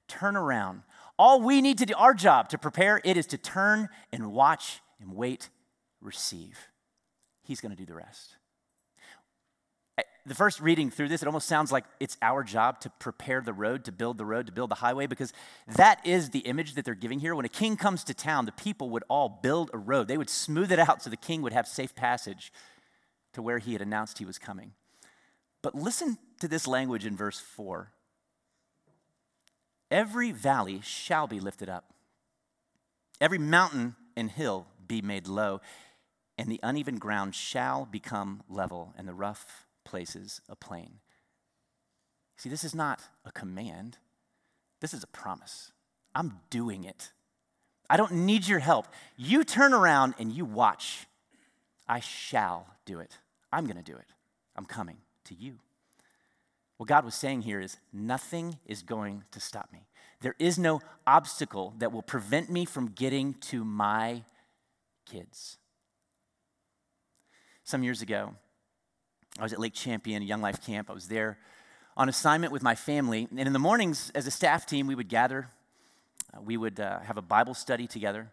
Turn 0.06 0.36
around. 0.36 0.82
All 1.18 1.42
we 1.42 1.60
need 1.60 1.78
to 1.78 1.86
do, 1.86 1.94
our 1.98 2.14
job 2.14 2.48
to 2.50 2.58
prepare, 2.58 3.00
it 3.04 3.16
is 3.16 3.26
to 3.26 3.38
turn 3.38 3.88
and 4.12 4.32
watch 4.32 4.80
and 5.00 5.16
wait, 5.16 5.50
receive. 6.00 6.68
He's 7.42 7.60
going 7.60 7.72
to 7.72 7.76
do 7.76 7.84
the 7.84 7.94
rest 7.94 8.36
the 10.28 10.34
first 10.34 10.60
reading 10.60 10.90
through 10.90 11.08
this, 11.08 11.22
it 11.22 11.26
almost 11.26 11.48
sounds 11.48 11.72
like 11.72 11.84
it's 11.98 12.16
our 12.22 12.44
job 12.44 12.80
to 12.80 12.90
prepare 12.98 13.40
the 13.40 13.52
road, 13.52 13.84
to 13.84 13.92
build 13.92 14.18
the 14.18 14.24
road, 14.24 14.46
to 14.46 14.52
build 14.52 14.70
the 14.70 14.76
highway, 14.76 15.06
because 15.06 15.32
that 15.66 16.04
is 16.06 16.30
the 16.30 16.40
image 16.40 16.74
that 16.74 16.84
they're 16.84 16.94
giving 16.94 17.20
here. 17.20 17.34
When 17.34 17.44
a 17.44 17.50
king 17.50 17.76
comes 17.76 18.04
to 18.04 18.14
town, 18.14 18.44
the 18.44 18.52
people 18.52 18.90
would 18.90 19.04
all 19.08 19.40
build 19.42 19.70
a 19.72 19.78
road. 19.78 20.08
They 20.08 20.18
would 20.18 20.30
smooth 20.30 20.70
it 20.70 20.78
out 20.78 21.02
so 21.02 21.10
the 21.10 21.16
king 21.16 21.42
would 21.42 21.52
have 21.52 21.66
safe 21.66 21.94
passage 21.94 22.52
to 23.32 23.42
where 23.42 23.58
he 23.58 23.72
had 23.72 23.82
announced 23.82 24.18
he 24.18 24.24
was 24.24 24.38
coming. 24.38 24.72
But 25.62 25.74
listen 25.74 26.18
to 26.40 26.48
this 26.48 26.66
language 26.66 27.06
in 27.06 27.16
verse 27.16 27.40
4 27.40 27.92
Every 29.90 30.32
valley 30.32 30.80
shall 30.82 31.26
be 31.26 31.40
lifted 31.40 31.68
up, 31.68 31.94
every 33.20 33.38
mountain 33.38 33.96
and 34.16 34.30
hill 34.30 34.66
be 34.86 35.00
made 35.00 35.26
low, 35.26 35.60
and 36.36 36.50
the 36.50 36.60
uneven 36.62 36.98
ground 36.98 37.34
shall 37.34 37.86
become 37.86 38.42
level, 38.48 38.94
and 38.98 39.08
the 39.08 39.14
rough 39.14 39.66
places 39.88 40.42
a 40.50 40.54
plain. 40.54 41.00
See, 42.36 42.50
this 42.50 42.62
is 42.62 42.74
not 42.74 43.00
a 43.24 43.32
command, 43.32 43.96
this 44.80 44.92
is 44.92 45.02
a 45.02 45.08
promise. 45.08 45.72
I'm 46.14 46.40
doing 46.50 46.84
it. 46.84 47.10
I 47.90 47.96
don't 47.96 48.12
need 48.12 48.46
your 48.46 48.58
help. 48.58 48.86
You 49.16 49.44
turn 49.44 49.72
around 49.72 50.14
and 50.18 50.30
you 50.30 50.44
watch. 50.44 51.06
I 51.88 52.00
shall 52.00 52.66
do 52.84 53.00
it. 53.00 53.16
I'm 53.50 53.64
going 53.64 53.76
to 53.76 53.82
do 53.82 53.96
it. 53.96 54.12
I'm 54.56 54.66
coming 54.66 54.98
to 55.24 55.34
you. 55.34 55.58
What 56.76 56.88
God 56.88 57.04
was 57.04 57.14
saying 57.14 57.42
here 57.42 57.60
is 57.60 57.78
nothing 57.92 58.58
is 58.66 58.82
going 58.82 59.24
to 59.32 59.40
stop 59.40 59.72
me. 59.72 59.86
There 60.20 60.34
is 60.38 60.58
no 60.58 60.80
obstacle 61.06 61.74
that 61.78 61.92
will 61.92 62.02
prevent 62.02 62.50
me 62.50 62.64
from 62.64 62.88
getting 62.88 63.34
to 63.34 63.64
my 63.64 64.22
kids. 65.06 65.56
Some 67.64 67.82
years 67.82 68.02
ago, 68.02 68.34
I 69.38 69.42
was 69.42 69.52
at 69.52 69.60
Lake 69.60 69.74
Champion, 69.74 70.20
Young 70.22 70.40
Life 70.40 70.60
Camp. 70.66 70.90
I 70.90 70.92
was 70.92 71.06
there 71.06 71.38
on 71.96 72.08
assignment 72.08 72.52
with 72.52 72.62
my 72.62 72.74
family. 72.74 73.28
And 73.30 73.38
in 73.38 73.52
the 73.52 73.60
mornings, 73.60 74.10
as 74.14 74.26
a 74.26 74.32
staff 74.32 74.66
team, 74.66 74.88
we 74.88 74.96
would 74.96 75.08
gather, 75.08 75.48
uh, 76.34 76.40
we 76.40 76.56
would 76.56 76.80
uh, 76.80 76.98
have 77.00 77.18
a 77.18 77.22
Bible 77.22 77.54
study 77.54 77.86
together. 77.86 78.32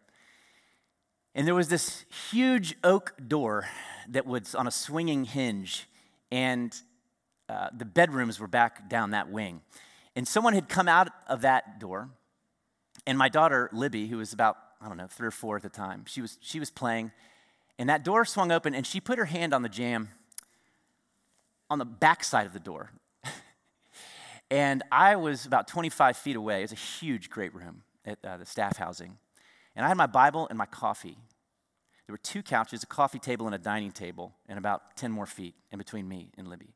And 1.35 1.45
there 1.45 1.53
was 1.53 1.67
this 1.67 2.05
huge 2.31 2.75
oak 2.83 3.13
door 3.27 3.67
that 4.09 4.25
was 4.25 4.55
on 4.55 4.65
a 4.65 4.71
swinging 4.71 5.25
hinge, 5.25 5.87
and 6.31 6.75
uh, 7.49 7.67
the 7.75 7.85
bedrooms 7.85 8.39
were 8.39 8.47
back 8.47 8.89
down 8.89 9.11
that 9.11 9.29
wing. 9.29 9.61
And 10.15 10.27
someone 10.27 10.53
had 10.53 10.69
come 10.69 10.87
out 10.87 11.09
of 11.27 11.41
that 11.41 11.79
door, 11.79 12.09
and 13.05 13.15
my 13.15 13.29
daughter, 13.29 13.69
Libby, 13.73 14.07
who 14.07 14.17
was 14.17 14.33
about, 14.33 14.57
I 14.81 14.87
don't 14.87 14.97
know, 14.97 15.07
three 15.07 15.27
or 15.27 15.31
four 15.31 15.57
at 15.57 15.61
the 15.61 15.69
time, 15.69 16.05
she 16.07 16.21
was, 16.21 16.39
she 16.41 16.59
was 16.59 16.71
playing, 16.71 17.11
and 17.77 17.89
that 17.89 18.03
door 18.03 18.25
swung 18.25 18.51
open, 18.51 18.73
and 18.73 18.87
she 18.87 18.99
put 18.99 19.19
her 19.19 19.25
hand 19.25 19.53
on 19.53 19.61
the 19.61 19.69
jamb 19.69 20.09
on 21.69 21.79
the 21.79 21.85
back 21.85 22.23
side 22.23 22.45
of 22.45 22.53
the 22.53 22.59
door. 22.59 22.91
and 24.51 24.83
I 24.91 25.15
was 25.15 25.45
about 25.45 25.67
25 25.67 26.17
feet 26.17 26.35
away. 26.35 26.63
It's 26.63 26.73
a 26.73 26.75
huge, 26.75 27.29
great 27.29 27.53
room 27.53 27.83
at 28.05 28.19
uh, 28.23 28.37
the 28.37 28.45
staff 28.45 28.77
housing. 28.77 29.17
And 29.75 29.85
I 29.85 29.89
had 29.89 29.97
my 29.97 30.07
Bible 30.07 30.47
and 30.49 30.57
my 30.57 30.65
coffee. 30.65 31.17
There 32.07 32.13
were 32.13 32.17
two 32.17 32.43
couches, 32.43 32.83
a 32.83 32.87
coffee 32.87 33.19
table, 33.19 33.45
and 33.47 33.55
a 33.55 33.59
dining 33.59 33.91
table, 33.91 34.33
and 34.47 34.59
about 34.59 34.95
10 34.95 35.11
more 35.11 35.25
feet 35.25 35.55
in 35.71 35.77
between 35.77 36.07
me 36.07 36.29
and 36.37 36.47
Libby. 36.47 36.75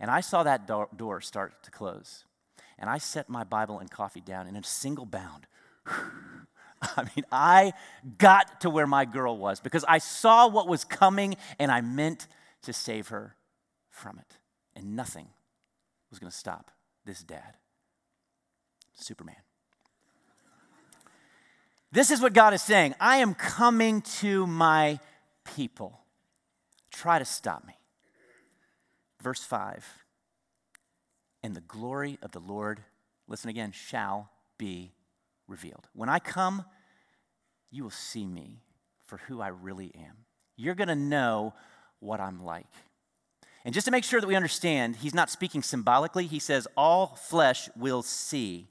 And 0.00 0.10
I 0.10 0.20
saw 0.20 0.44
that 0.44 0.66
door, 0.66 0.88
door 0.96 1.20
start 1.20 1.62
to 1.64 1.70
close. 1.70 2.24
And 2.78 2.88
I 2.88 2.98
set 2.98 3.28
my 3.28 3.42
Bible 3.42 3.80
and 3.80 3.90
coffee 3.90 4.20
down 4.20 4.46
in 4.46 4.54
a 4.54 4.62
single 4.62 5.04
bound. 5.04 5.48
I 5.86 7.02
mean, 7.16 7.24
I 7.32 7.72
got 8.18 8.60
to 8.60 8.70
where 8.70 8.86
my 8.86 9.04
girl 9.04 9.36
was 9.36 9.58
because 9.58 9.84
I 9.88 9.98
saw 9.98 10.46
what 10.46 10.68
was 10.68 10.84
coming 10.84 11.36
and 11.58 11.72
I 11.72 11.80
meant 11.80 12.28
to 12.62 12.72
save 12.72 13.08
her 13.08 13.34
from 13.98 14.18
it. 14.18 14.38
And 14.74 14.96
nothing 14.96 15.28
was 16.10 16.18
going 16.18 16.30
to 16.30 16.36
stop 16.36 16.70
this 17.04 17.22
dad. 17.22 17.56
Superman. 18.94 19.36
This 21.90 22.10
is 22.10 22.20
what 22.20 22.32
God 22.32 22.54
is 22.54 22.62
saying 22.62 22.94
I 23.00 23.18
am 23.18 23.34
coming 23.34 24.02
to 24.20 24.46
my 24.46 25.00
people. 25.56 26.00
Try 26.92 27.18
to 27.18 27.24
stop 27.24 27.66
me. 27.66 27.74
Verse 29.22 29.42
5 29.42 29.84
And 31.42 31.54
the 31.54 31.60
glory 31.60 32.18
of 32.22 32.32
the 32.32 32.40
Lord, 32.40 32.80
listen 33.26 33.50
again, 33.50 33.72
shall 33.72 34.30
be 34.58 34.92
revealed. 35.46 35.88
When 35.94 36.08
I 36.08 36.18
come, 36.18 36.64
you 37.70 37.82
will 37.82 37.90
see 37.90 38.26
me 38.26 38.62
for 39.06 39.18
who 39.28 39.40
I 39.40 39.48
really 39.48 39.92
am. 39.94 40.24
You're 40.56 40.74
going 40.74 40.88
to 40.88 40.96
know 40.96 41.54
what 42.00 42.20
I'm 42.20 42.44
like. 42.44 42.66
And 43.64 43.74
just 43.74 43.84
to 43.86 43.90
make 43.90 44.04
sure 44.04 44.20
that 44.20 44.26
we 44.26 44.36
understand, 44.36 44.96
he's 44.96 45.14
not 45.14 45.30
speaking 45.30 45.62
symbolically. 45.62 46.26
He 46.26 46.38
says, 46.38 46.66
All 46.76 47.08
flesh 47.16 47.68
will 47.76 48.02
see 48.02 48.68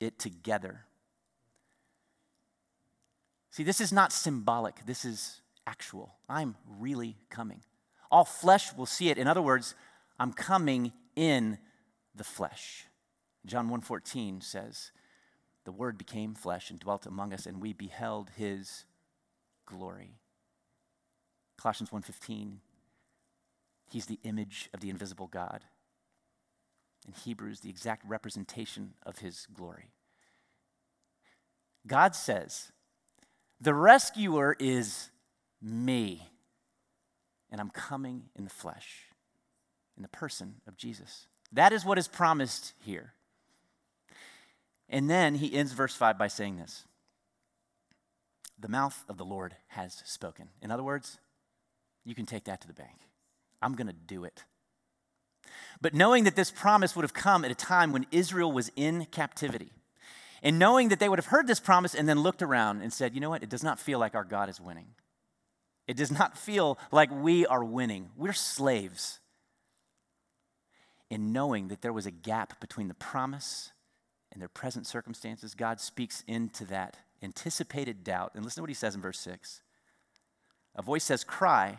it 0.00 0.18
together. 0.18 0.86
See, 3.50 3.62
this 3.62 3.80
is 3.80 3.92
not 3.92 4.12
symbolic, 4.12 4.84
this 4.84 5.04
is 5.04 5.40
actual. 5.66 6.14
I'm 6.28 6.56
really 6.78 7.16
coming. 7.30 7.62
All 8.10 8.24
flesh 8.24 8.74
will 8.74 8.86
see 8.86 9.08
it. 9.08 9.18
In 9.18 9.26
other 9.26 9.42
words, 9.42 9.74
I'm 10.18 10.32
coming 10.32 10.92
in 11.16 11.58
the 12.14 12.24
flesh. 12.24 12.86
John 13.44 13.68
1:14 13.68 14.40
says, 14.40 14.92
"The 15.64 15.72
word 15.72 15.98
became 15.98 16.34
flesh 16.34 16.70
and 16.70 16.78
dwelt 16.78 17.06
among 17.06 17.32
us 17.32 17.46
and 17.46 17.60
we 17.60 17.72
beheld 17.72 18.30
his 18.30 18.84
glory." 19.64 20.18
Colossians 21.56 21.90
1:15 21.90 22.60
He's 23.88 24.06
the 24.06 24.18
image 24.24 24.68
of 24.74 24.80
the 24.80 24.90
invisible 24.90 25.26
God. 25.26 25.64
In 27.06 27.12
Hebrews, 27.12 27.60
the 27.60 27.70
exact 27.70 28.04
representation 28.06 28.94
of 29.04 29.18
his 29.18 29.46
glory. 29.54 29.90
God 31.86 32.16
says, 32.16 32.72
The 33.60 33.74
rescuer 33.74 34.56
is 34.58 35.10
me, 35.62 36.28
and 37.50 37.60
I'm 37.60 37.70
coming 37.70 38.24
in 38.34 38.44
the 38.44 38.50
flesh, 38.50 39.04
in 39.96 40.02
the 40.02 40.08
person 40.08 40.56
of 40.66 40.76
Jesus. 40.76 41.26
That 41.52 41.72
is 41.72 41.84
what 41.84 41.98
is 41.98 42.08
promised 42.08 42.72
here. 42.80 43.12
And 44.88 45.08
then 45.10 45.36
he 45.36 45.54
ends 45.54 45.72
verse 45.72 45.94
5 45.94 46.18
by 46.18 46.28
saying 46.28 46.56
this 46.56 46.84
The 48.58 48.68
mouth 48.68 49.04
of 49.08 49.16
the 49.16 49.24
Lord 49.24 49.56
has 49.68 50.02
spoken. 50.04 50.48
In 50.60 50.72
other 50.72 50.82
words, 50.82 51.18
you 52.04 52.14
can 52.14 52.26
take 52.26 52.44
that 52.44 52.60
to 52.62 52.66
the 52.66 52.74
bank. 52.74 52.98
I'm 53.66 53.74
going 53.74 53.88
to 53.88 53.92
do 53.92 54.22
it. 54.22 54.44
But 55.80 55.92
knowing 55.92 56.22
that 56.22 56.36
this 56.36 56.52
promise 56.52 56.94
would 56.94 57.02
have 57.02 57.12
come 57.12 57.44
at 57.44 57.50
a 57.50 57.54
time 57.56 57.92
when 57.92 58.06
Israel 58.12 58.52
was 58.52 58.70
in 58.76 59.06
captivity, 59.06 59.72
and 60.40 60.56
knowing 60.56 60.90
that 60.90 61.00
they 61.00 61.08
would 61.08 61.18
have 61.18 61.26
heard 61.26 61.48
this 61.48 61.58
promise 61.58 61.92
and 61.92 62.08
then 62.08 62.20
looked 62.20 62.42
around 62.42 62.80
and 62.80 62.92
said, 62.92 63.12
you 63.12 63.20
know 63.20 63.28
what, 63.28 63.42
it 63.42 63.48
does 63.48 63.64
not 63.64 63.80
feel 63.80 63.98
like 63.98 64.14
our 64.14 64.22
God 64.22 64.48
is 64.48 64.60
winning. 64.60 64.86
It 65.88 65.96
does 65.96 66.12
not 66.12 66.38
feel 66.38 66.78
like 66.92 67.10
we 67.10 67.44
are 67.44 67.64
winning. 67.64 68.10
We're 68.16 68.32
slaves. 68.32 69.18
In 71.10 71.32
knowing 71.32 71.66
that 71.66 71.82
there 71.82 71.92
was 71.92 72.06
a 72.06 72.12
gap 72.12 72.60
between 72.60 72.86
the 72.86 72.94
promise 72.94 73.72
and 74.30 74.40
their 74.40 74.48
present 74.48 74.86
circumstances, 74.86 75.56
God 75.56 75.80
speaks 75.80 76.22
into 76.28 76.64
that 76.66 76.98
anticipated 77.20 78.04
doubt. 78.04 78.30
And 78.36 78.44
listen 78.44 78.56
to 78.56 78.62
what 78.62 78.70
he 78.70 78.74
says 78.74 78.94
in 78.94 79.00
verse 79.00 79.18
6. 79.18 79.62
A 80.76 80.82
voice 80.82 81.02
says, 81.02 81.24
Cry. 81.24 81.78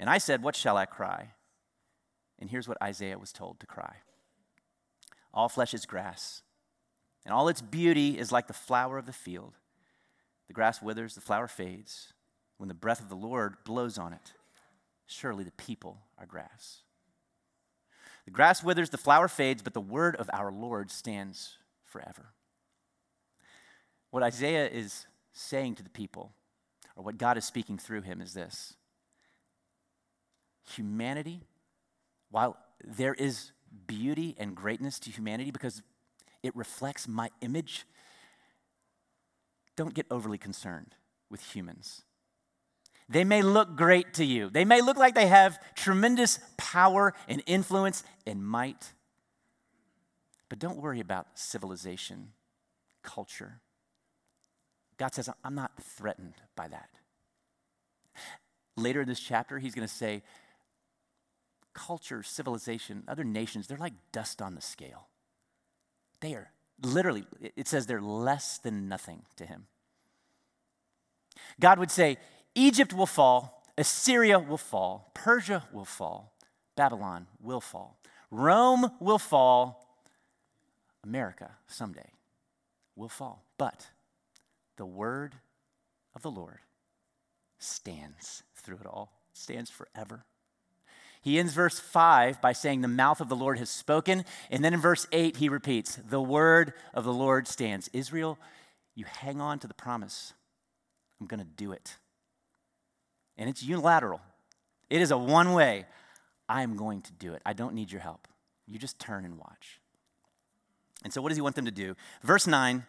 And 0.00 0.08
I 0.08 0.16
said, 0.16 0.42
What 0.42 0.56
shall 0.56 0.78
I 0.78 0.86
cry? 0.86 1.34
And 2.38 2.50
here's 2.50 2.66
what 2.66 2.82
Isaiah 2.82 3.18
was 3.18 3.32
told 3.32 3.60
to 3.60 3.66
cry 3.66 3.96
All 5.32 5.50
flesh 5.50 5.74
is 5.74 5.84
grass, 5.84 6.42
and 7.24 7.34
all 7.34 7.48
its 7.48 7.60
beauty 7.60 8.18
is 8.18 8.32
like 8.32 8.48
the 8.48 8.54
flower 8.54 8.96
of 8.96 9.06
the 9.06 9.12
field. 9.12 9.58
The 10.48 10.54
grass 10.54 10.82
withers, 10.82 11.14
the 11.14 11.20
flower 11.20 11.46
fades. 11.46 12.14
When 12.56 12.68
the 12.68 12.74
breath 12.74 13.00
of 13.00 13.08
the 13.08 13.14
Lord 13.14 13.56
blows 13.64 13.96
on 13.96 14.12
it, 14.12 14.32
surely 15.06 15.44
the 15.44 15.52
people 15.52 15.98
are 16.18 16.26
grass. 16.26 16.80
The 18.24 18.30
grass 18.30 18.62
withers, 18.62 18.90
the 18.90 18.98
flower 18.98 19.28
fades, 19.28 19.62
but 19.62 19.74
the 19.74 19.80
word 19.80 20.16
of 20.16 20.28
our 20.32 20.50
Lord 20.50 20.90
stands 20.90 21.56
forever. 21.84 22.32
What 24.10 24.22
Isaiah 24.22 24.68
is 24.68 25.06
saying 25.32 25.76
to 25.76 25.82
the 25.82 25.90
people, 25.90 26.32
or 26.96 27.04
what 27.04 27.16
God 27.16 27.38
is 27.38 27.44
speaking 27.44 27.78
through 27.78 28.02
him, 28.02 28.20
is 28.20 28.34
this 28.34 28.74
humanity, 30.68 31.42
while 32.30 32.56
there 32.84 33.14
is 33.14 33.52
beauty 33.86 34.34
and 34.38 34.54
greatness 34.54 34.98
to 35.00 35.10
humanity 35.10 35.50
because 35.50 35.82
it 36.42 36.54
reflects 36.56 37.06
my 37.06 37.30
image, 37.40 37.86
don't 39.76 39.94
get 39.94 40.06
overly 40.10 40.38
concerned 40.38 40.94
with 41.30 41.54
humans. 41.54 42.02
They 43.08 43.24
may 43.24 43.42
look 43.42 43.76
great 43.76 44.14
to 44.14 44.24
you. 44.24 44.50
They 44.50 44.64
may 44.64 44.80
look 44.80 44.96
like 44.96 45.14
they 45.14 45.26
have 45.26 45.58
tremendous 45.74 46.38
power 46.56 47.12
and 47.28 47.42
influence 47.46 48.04
and 48.26 48.44
might. 48.46 48.92
But 50.48 50.60
don't 50.60 50.78
worry 50.78 51.00
about 51.00 51.26
civilization, 51.34 52.32
culture. 53.02 53.60
God 54.96 55.14
says, 55.14 55.28
I'm 55.42 55.54
not 55.54 55.72
threatened 55.82 56.34
by 56.54 56.68
that. 56.68 56.90
Later 58.76 59.00
in 59.00 59.08
this 59.08 59.20
chapter, 59.20 59.58
he's 59.58 59.74
going 59.74 59.86
to 59.86 59.92
say, 59.92 60.22
culture, 61.72 62.22
civilization, 62.22 63.04
other 63.08 63.24
nations, 63.24 63.66
they're 63.66 63.78
like 63.78 63.94
dust 64.12 64.42
on 64.42 64.54
the 64.54 64.60
scale. 64.60 65.08
They 66.20 66.34
are 66.34 66.52
literally, 66.82 67.24
it 67.56 67.68
says 67.68 67.86
they're 67.86 68.00
less 68.00 68.58
than 68.58 68.88
nothing 68.88 69.22
to 69.36 69.46
him. 69.46 69.66
God 71.58 71.78
would 71.78 71.90
say, 71.90 72.18
Egypt 72.54 72.92
will 72.92 73.06
fall, 73.06 73.62
Assyria 73.78 74.38
will 74.38 74.58
fall, 74.58 75.10
Persia 75.14 75.64
will 75.72 75.84
fall, 75.84 76.34
Babylon 76.76 77.26
will 77.40 77.60
fall, 77.60 77.98
Rome 78.30 78.90
will 79.00 79.18
fall, 79.18 79.86
America 81.02 81.52
someday 81.66 82.10
will 82.96 83.08
fall. 83.08 83.44
But 83.56 83.88
the 84.76 84.86
word 84.86 85.36
of 86.14 86.22
the 86.22 86.30
Lord 86.30 86.58
stands 87.58 88.42
through 88.54 88.78
it 88.78 88.86
all, 88.86 89.12
stands 89.32 89.70
forever 89.70 90.24
he 91.22 91.38
ends 91.38 91.52
verse 91.52 91.78
5 91.78 92.40
by 92.40 92.52
saying, 92.52 92.80
The 92.80 92.88
mouth 92.88 93.20
of 93.20 93.28
the 93.28 93.36
Lord 93.36 93.58
has 93.58 93.68
spoken. 93.68 94.24
And 94.50 94.64
then 94.64 94.72
in 94.72 94.80
verse 94.80 95.06
8, 95.12 95.36
he 95.36 95.48
repeats, 95.48 95.96
The 95.96 96.22
word 96.22 96.72
of 96.94 97.04
the 97.04 97.12
Lord 97.12 97.46
stands. 97.46 97.90
Israel, 97.92 98.38
you 98.94 99.04
hang 99.04 99.40
on 99.40 99.58
to 99.58 99.66
the 99.66 99.74
promise 99.74 100.32
I'm 101.20 101.26
going 101.26 101.40
to 101.40 101.46
do 101.46 101.72
it. 101.72 101.96
And 103.36 103.48
it's 103.48 103.62
unilateral, 103.62 104.20
it 104.88 105.00
is 105.00 105.10
a 105.10 105.18
one 105.18 105.52
way. 105.52 105.86
I'm 106.48 106.76
going 106.76 107.02
to 107.02 107.12
do 107.12 107.34
it. 107.34 107.42
I 107.46 107.52
don't 107.52 107.74
need 107.74 107.92
your 107.92 108.00
help. 108.00 108.26
You 108.66 108.76
just 108.76 108.98
turn 108.98 109.24
and 109.24 109.38
watch. 109.38 109.80
And 111.04 111.12
so, 111.12 111.22
what 111.22 111.28
does 111.28 111.38
he 111.38 111.42
want 111.42 111.54
them 111.54 111.66
to 111.66 111.70
do? 111.70 111.94
Verse 112.22 112.46
9 112.46 112.84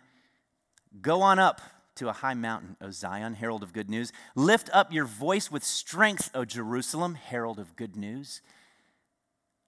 Go 1.00 1.22
on 1.22 1.38
up 1.38 1.62
to 1.96 2.10
a 2.10 2.14
high 2.14 2.34
mountain, 2.34 2.78
O 2.82 2.92
Zion, 2.92 3.34
herald 3.34 3.64
of 3.64 3.74
good 3.74 3.90
news. 3.90 4.12
Lift 4.36 4.70
up 4.74 4.94
your 4.94 5.06
voice 5.06 5.52
with 5.52 5.64
strength, 5.64 6.30
O 6.34 6.46
Jerusalem, 6.46 7.16
herald 7.16 7.60
of 7.60 7.76
good 7.76 7.96
news. 7.96 8.42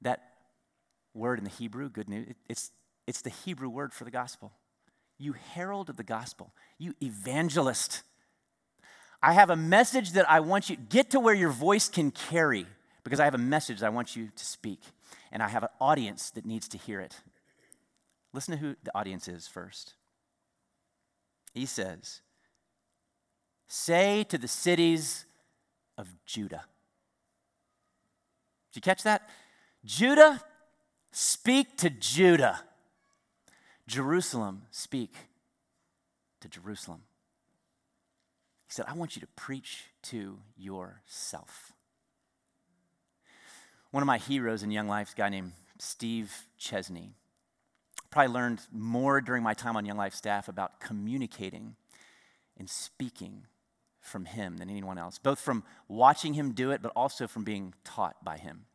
That 0.02 0.22
word 1.14 1.38
in 1.40 1.44
the 1.44 1.52
Hebrew, 1.52 1.90
good 1.90 2.10
news, 2.10 2.34
it's, 2.50 2.72
it's 3.08 3.22
the 3.22 3.30
Hebrew 3.30 3.70
word 3.70 3.94
for 3.94 4.04
the 4.04 4.12
gospel. 4.12 4.54
You 5.18 5.34
herald 5.34 5.90
of 5.90 5.98
the 5.98 6.04
gospel, 6.04 6.54
you 6.78 6.96
evangelist. 7.02 8.04
I 9.22 9.34
have 9.34 9.50
a 9.50 9.56
message 9.56 10.12
that 10.14 10.30
I 10.30 10.42
want 10.42 10.70
you 10.70 10.76
get 10.76 11.12
to 11.12 11.20
where 11.20 11.34
your 11.34 11.50
voice 11.50 11.88
can 11.88 12.12
carry 12.12 12.66
because 13.04 13.20
I 13.20 13.26
have 13.26 13.36
a 13.36 13.40
message 13.40 13.80
that 13.80 13.86
I 13.88 13.90
want 13.90 14.16
you 14.16 14.30
to 14.36 14.46
speak 14.46 14.80
and 15.32 15.42
I 15.42 15.50
have 15.50 15.64
an 15.64 15.70
audience 15.80 16.30
that 16.32 16.46
needs 16.46 16.68
to 16.70 16.78
hear 16.78 17.00
it. 17.00 17.22
Listen 18.34 18.54
to 18.54 18.60
who 18.60 18.76
the 18.84 18.98
audience 18.98 19.28
is 19.28 19.48
first. 19.48 19.94
He 21.54 21.66
says, 21.66 22.22
Say 23.68 24.24
to 24.26 24.38
the 24.38 24.48
cities 24.48 25.26
of 25.98 26.08
Judah. 26.26 26.66
Did 28.72 28.78
you 28.78 28.82
catch 28.82 29.04
that? 29.04 29.30
Judah, 29.86 30.42
speak 31.12 31.78
to 31.78 31.90
Judah. 31.90 32.62
Jerusalem, 33.88 34.64
speak 34.72 35.14
to 36.42 36.48
Jerusalem. 36.48 37.02
He 38.68 38.74
said, 38.74 38.86
I 38.88 38.94
want 38.94 39.16
you 39.16 39.20
to 39.22 39.28
preach 39.36 39.86
to 40.04 40.40
yourself. 40.58 41.74
One 43.92 44.02
of 44.02 44.08
my 44.08 44.18
heroes 44.18 44.64
in 44.64 44.72
Young 44.72 44.88
Life 44.88 45.10
is 45.10 45.14
a 45.14 45.18
guy 45.18 45.30
named 45.30 45.52
Steve 45.78 46.46
Chesney. 46.58 47.14
Probably 48.14 48.32
learned 48.32 48.62
more 48.72 49.22
during 49.22 49.42
my 49.42 49.56
time 49.56 49.76
on 49.76 49.88
Young 49.88 49.98
Life 49.98 50.14
staff 50.14 50.48
about 50.48 50.80
communicating 50.80 51.76
and 52.60 52.70
speaking 52.70 53.48
from 54.02 54.26
him 54.26 54.58
than 54.58 54.70
anyone 54.70 55.00
else, 55.00 55.18
both 55.18 55.40
from 55.40 55.64
watching 55.88 56.36
him 56.36 56.52
do 56.52 56.70
it, 56.70 56.84
but 56.84 56.92
also 56.96 57.26
from 57.26 57.44
being 57.44 57.74
taught 57.84 58.24
by 58.24 58.38
him. 58.38 58.66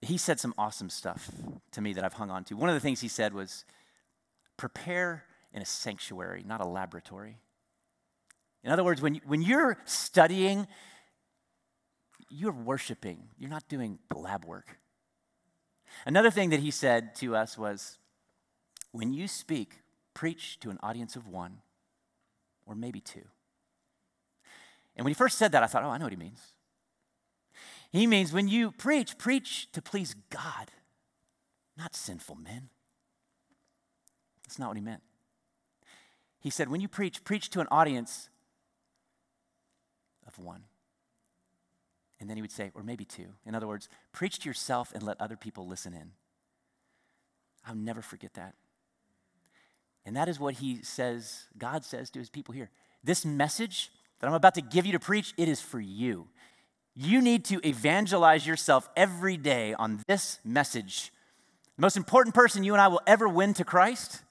He 0.00 0.16
said 0.16 0.38
some 0.38 0.54
awesome 0.56 0.90
stuff 0.90 1.28
to 1.72 1.80
me 1.80 1.92
that 1.94 2.04
I've 2.04 2.12
hung 2.12 2.30
on 2.30 2.44
to. 2.44 2.54
One 2.54 2.68
of 2.68 2.76
the 2.76 2.80
things 2.80 3.00
he 3.00 3.08
said 3.08 3.34
was 3.34 3.64
prepare 4.56 5.24
in 5.52 5.60
a 5.60 5.66
sanctuary, 5.66 6.44
not 6.46 6.60
a 6.60 6.68
laboratory. 6.68 7.38
In 8.62 8.70
other 8.70 8.84
words, 8.84 9.02
when, 9.02 9.16
when 9.26 9.42
you're 9.42 9.76
studying, 9.86 10.68
you're 12.28 12.52
worshiping, 12.52 13.24
you're 13.38 13.50
not 13.50 13.68
doing 13.68 13.98
lab 14.14 14.44
work. 14.44 14.78
Another 16.06 16.30
thing 16.30 16.50
that 16.50 16.60
he 16.60 16.70
said 16.70 17.16
to 17.16 17.34
us 17.34 17.58
was 17.58 17.98
when 18.92 19.12
you 19.12 19.28
speak, 19.28 19.80
preach 20.14 20.58
to 20.60 20.70
an 20.70 20.78
audience 20.82 21.16
of 21.16 21.26
one 21.26 21.58
or 22.66 22.74
maybe 22.74 23.00
two. 23.00 23.24
And 24.96 25.04
when 25.04 25.10
he 25.10 25.14
first 25.14 25.38
said 25.38 25.52
that, 25.52 25.62
I 25.62 25.66
thought, 25.66 25.84
oh, 25.84 25.90
I 25.90 25.98
know 25.98 26.04
what 26.04 26.12
he 26.12 26.18
means. 26.18 26.40
He 27.90 28.06
means 28.06 28.32
when 28.32 28.48
you 28.48 28.72
preach, 28.72 29.18
preach 29.18 29.70
to 29.72 29.82
please 29.82 30.14
God, 30.30 30.70
not 31.76 31.94
sinful 31.94 32.36
men. 32.36 32.68
That's 34.44 34.58
not 34.58 34.68
what 34.68 34.76
he 34.76 34.82
meant. 34.82 35.02
He 36.40 36.50
said, 36.50 36.68
when 36.68 36.80
you 36.80 36.88
preach, 36.88 37.22
preach 37.24 37.50
to 37.50 37.60
an 37.60 37.66
audience 37.70 38.28
of 40.26 40.38
one. 40.38 40.64
And 42.18 42.28
then 42.28 42.36
he 42.36 42.42
would 42.42 42.52
say, 42.52 42.70
or 42.74 42.82
maybe 42.82 43.04
two. 43.04 43.34
In 43.46 43.54
other 43.54 43.66
words, 43.66 43.88
preach 44.12 44.40
to 44.40 44.48
yourself 44.48 44.92
and 44.94 45.02
let 45.02 45.20
other 45.20 45.36
people 45.36 45.66
listen 45.66 45.94
in. 45.94 46.12
I'll 47.66 47.74
never 47.74 48.02
forget 48.02 48.34
that. 48.34 48.54
And 50.04 50.16
that 50.16 50.28
is 50.28 50.40
what 50.40 50.54
he 50.54 50.82
says, 50.82 51.46
God 51.58 51.84
says 51.84 52.10
to 52.10 52.18
his 52.18 52.30
people 52.30 52.54
here. 52.54 52.70
This 53.04 53.24
message 53.24 53.90
that 54.20 54.26
I'm 54.26 54.34
about 54.34 54.54
to 54.54 54.62
give 54.62 54.86
you 54.86 54.92
to 54.92 54.98
preach, 54.98 55.34
it 55.36 55.48
is 55.48 55.60
for 55.60 55.80
you. 55.80 56.28
You 56.94 57.22
need 57.22 57.44
to 57.46 57.66
evangelize 57.66 58.46
yourself 58.46 58.88
every 58.96 59.36
day 59.36 59.74
on 59.74 60.02
this 60.06 60.38
message. 60.44 61.12
The 61.76 61.82
most 61.82 61.96
important 61.96 62.34
person 62.34 62.64
you 62.64 62.72
and 62.72 62.80
I 62.80 62.88
will 62.88 63.00
ever 63.06 63.28
win 63.28 63.54
to 63.54 63.64
Christ 63.64 64.22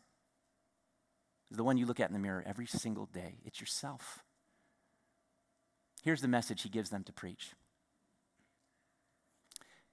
is 1.49 1.57
the 1.57 1.63
one 1.63 1.77
you 1.77 1.85
look 1.85 1.99
at 1.99 2.09
in 2.09 2.13
the 2.13 2.19
mirror 2.19 2.43
every 2.45 2.67
single 2.67 3.07
day. 3.07 3.37
It's 3.45 3.59
yourself. 3.59 4.23
Here's 6.03 6.21
the 6.21 6.27
message 6.27 6.61
he 6.61 6.69
gives 6.69 6.89
them 6.89 7.03
to 7.03 7.13
preach 7.13 7.53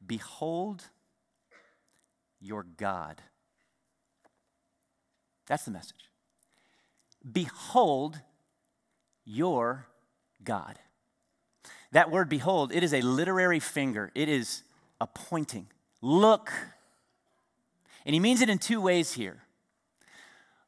Behold 0.04 0.84
your 2.40 2.62
God. 2.62 3.22
That's 5.46 5.64
the 5.64 5.70
message. 5.70 6.10
Behold 7.30 8.20
your 9.24 9.86
God. 10.44 10.78
That 11.92 12.10
word 12.10 12.28
behold, 12.28 12.72
it 12.72 12.82
is 12.82 12.92
a 12.92 13.00
literary 13.00 13.60
finger, 13.60 14.10
it 14.14 14.28
is 14.28 14.62
a 15.00 15.06
pointing. 15.06 15.68
Look. 16.02 16.52
And 18.04 18.14
he 18.14 18.20
means 18.20 18.40
it 18.40 18.48
in 18.48 18.58
two 18.58 18.80
ways 18.80 19.12
here. 19.12 19.42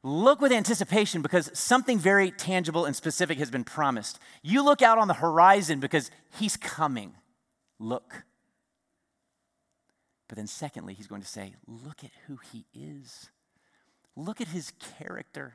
Look 0.01 0.39
with 0.39 0.51
anticipation 0.51 1.21
because 1.21 1.51
something 1.53 1.99
very 1.99 2.31
tangible 2.31 2.85
and 2.85 2.95
specific 2.95 3.37
has 3.37 3.51
been 3.51 3.65
promised. 3.65 4.19
You 4.41 4.63
look 4.63 4.81
out 4.81 4.97
on 4.97 5.07
the 5.07 5.13
horizon 5.13 5.79
because 5.79 6.09
he's 6.37 6.55
coming. 6.55 7.13
Look. 7.79 8.23
But 10.29 10.37
then, 10.37 10.47
secondly, 10.47 10.93
he's 10.93 11.07
going 11.07 11.21
to 11.21 11.27
say, 11.27 11.53
Look 11.67 12.03
at 12.03 12.11
who 12.27 12.39
he 12.51 12.65
is. 12.73 13.29
Look 14.15 14.41
at 14.41 14.49
his 14.49 14.73
character. 14.97 15.53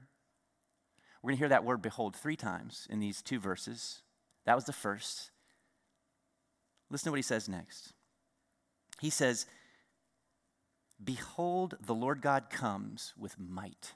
We're 1.23 1.29
going 1.31 1.37
to 1.37 1.41
hear 1.41 1.49
that 1.49 1.65
word 1.65 1.83
behold 1.83 2.17
three 2.17 2.37
times 2.37 2.87
in 2.91 3.01
these 3.01 3.23
two 3.23 3.39
verses. 3.39 4.03
That 4.47 4.55
was 4.55 4.65
the 4.65 4.73
first. 4.73 5.31
Listen 6.91 7.07
to 7.07 7.11
what 7.13 7.19
he 7.19 7.23
says 7.23 7.49
next. 7.49 7.93
He 9.01 9.11
says, 9.11 9.47
Behold, 11.03 11.77
the 11.85 11.95
Lord 11.95 12.21
God 12.21 12.51
comes 12.51 13.13
with 13.19 13.39
might. 13.39 13.95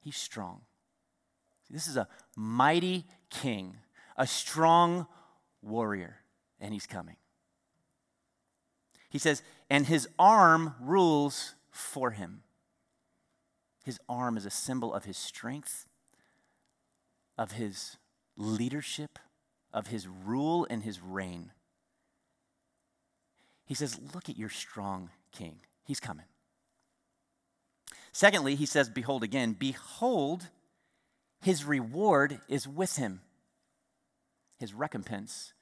He's 0.00 0.16
strong. 0.16 0.62
This 1.70 1.86
is 1.86 1.96
a 1.96 2.08
mighty 2.36 3.04
king, 3.30 3.76
a 4.16 4.26
strong 4.26 5.06
warrior, 5.62 6.16
and 6.60 6.72
he's 6.72 6.86
coming. 6.86 7.16
He 9.08 9.18
says, 9.18 9.42
and 9.70 9.86
his 9.86 10.08
arm 10.18 10.74
rules 10.80 11.54
for 11.70 12.10
him. 12.10 12.42
His 13.82 13.98
arm 14.08 14.36
is 14.36 14.46
a 14.46 14.50
symbol 14.50 14.94
of 14.94 15.04
his 15.04 15.16
strength, 15.16 15.86
of 17.36 17.52
his 17.52 17.96
leadership, 18.36 19.18
of 19.72 19.88
his 19.88 20.06
rule 20.06 20.66
and 20.70 20.82
his 20.82 21.00
reign. 21.00 21.52
He 23.64 23.74
says, 23.74 23.98
Look 24.14 24.28
at 24.28 24.38
your 24.38 24.50
strong 24.50 25.10
king. 25.32 25.56
He's 25.84 26.00
coming. 26.00 26.26
Secondly, 28.12 28.54
he 28.54 28.66
says, 28.66 28.88
Behold 28.88 29.22
again, 29.22 29.56
behold, 29.58 30.48
his 31.40 31.64
reward 31.64 32.40
is 32.48 32.68
with 32.68 32.96
him, 32.96 33.20
his 34.58 34.74
recompense 34.74 35.54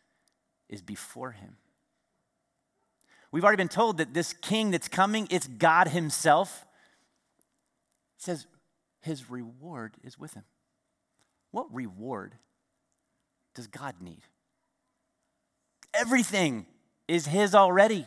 is 0.68 0.82
before 0.82 1.32
him. 1.32 1.56
We've 3.32 3.44
already 3.44 3.58
been 3.58 3.68
told 3.68 3.98
that 3.98 4.12
this 4.12 4.32
king 4.32 4.72
that's 4.72 4.88
coming, 4.88 5.28
it's 5.30 5.46
God 5.46 5.88
himself. 5.88 6.66
Says 8.20 8.46
his 9.00 9.30
reward 9.30 9.96
is 10.04 10.18
with 10.18 10.34
him. 10.34 10.44
What 11.52 11.74
reward 11.74 12.34
does 13.54 13.66
God 13.66 13.94
need? 14.02 14.20
Everything 15.94 16.66
is 17.08 17.26
his 17.26 17.54
already. 17.54 18.06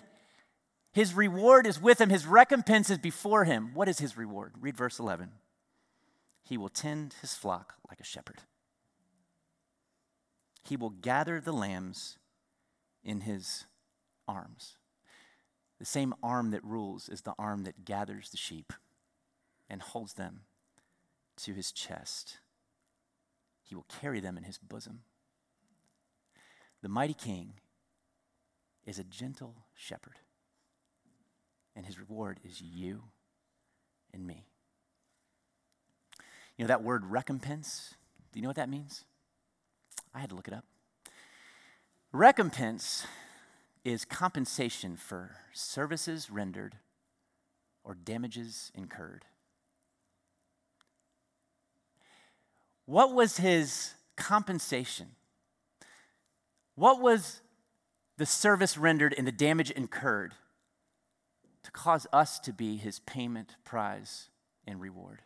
His 0.92 1.16
reward 1.16 1.66
is 1.66 1.82
with 1.82 2.00
him, 2.00 2.12
his 2.12 2.28
recompense 2.28 2.92
is 2.92 3.00
before 3.00 3.46
him. 3.46 3.72
What 3.74 3.90
is 3.90 3.98
his 3.98 4.16
reward? 4.16 4.54
Read 4.62 4.78
verse 4.78 5.00
11. 5.00 5.32
He 6.44 6.60
will 6.60 6.70
tend 6.70 7.16
his 7.22 7.34
flock 7.34 7.74
like 7.90 8.00
a 8.00 8.06
shepherd. 8.06 8.42
He 10.64 10.78
will 10.78 10.92
gather 10.92 11.42
the 11.42 11.52
lambs 11.52 12.20
in 13.04 13.22
his 13.22 13.66
arms. 14.28 14.78
The 15.80 15.86
same 15.86 16.14
arm 16.22 16.52
that 16.52 16.64
rules 16.64 17.10
is 17.10 17.22
the 17.22 17.34
arm 17.40 17.64
that 17.64 17.84
gathers 17.84 18.30
the 18.30 18.38
sheep 18.38 18.72
and 19.70 19.82
holds 19.82 20.14
them 20.14 20.42
to 21.38 21.54
his 21.54 21.72
chest. 21.72 22.38
He 23.64 23.76
will 23.76 23.86
carry 24.02 24.20
them 24.20 24.38
in 24.38 24.44
his 24.44 24.58
bosom. 24.58 25.02
The 26.82 26.90
mighty 26.90 27.14
king 27.14 27.54
is 28.86 29.00
a 29.00 29.04
gentle 29.04 29.56
shepherd, 29.76 30.20
and 31.76 31.86
his 31.86 32.00
reward 32.00 32.40
is 32.44 32.62
you 32.62 33.04
and 34.14 34.28
me. 34.28 34.46
You 36.58 36.66
know 36.66 36.68
that 36.68 36.84
word 36.84 37.06
recompense? 37.06 37.96
Do 38.32 38.40
you 38.40 38.44
know 38.44 38.50
what 38.50 38.58
that 38.58 38.70
means? 38.70 39.06
I 40.14 40.20
had 40.20 40.30
to 40.30 40.36
look 40.36 40.48
it 40.48 40.54
up. 40.54 40.66
Recompense 42.12 43.08
is 43.84 44.06
compensation 44.06 44.96
for 44.98 45.38
services 45.52 46.30
rendered 46.30 46.76
or 47.84 47.96
damages 47.96 48.72
incurred. 48.76 49.26
What 52.86 53.14
was 53.14 53.38
his 53.38 53.94
compensation? 54.16 55.16
What 56.76 57.02
was 57.02 57.42
the 58.18 58.26
service 58.26 58.78
rendered 58.78 59.16
and 59.18 59.26
the 59.26 59.32
damage 59.32 59.72
incurred 59.72 60.34
to 61.64 61.72
cause 61.72 62.06
us 62.12 62.40
to 62.40 62.52
be 62.54 62.78
his 62.78 63.00
payment, 63.00 63.56
prize, 63.64 64.30
and 64.68 64.82
reward? 64.82 65.22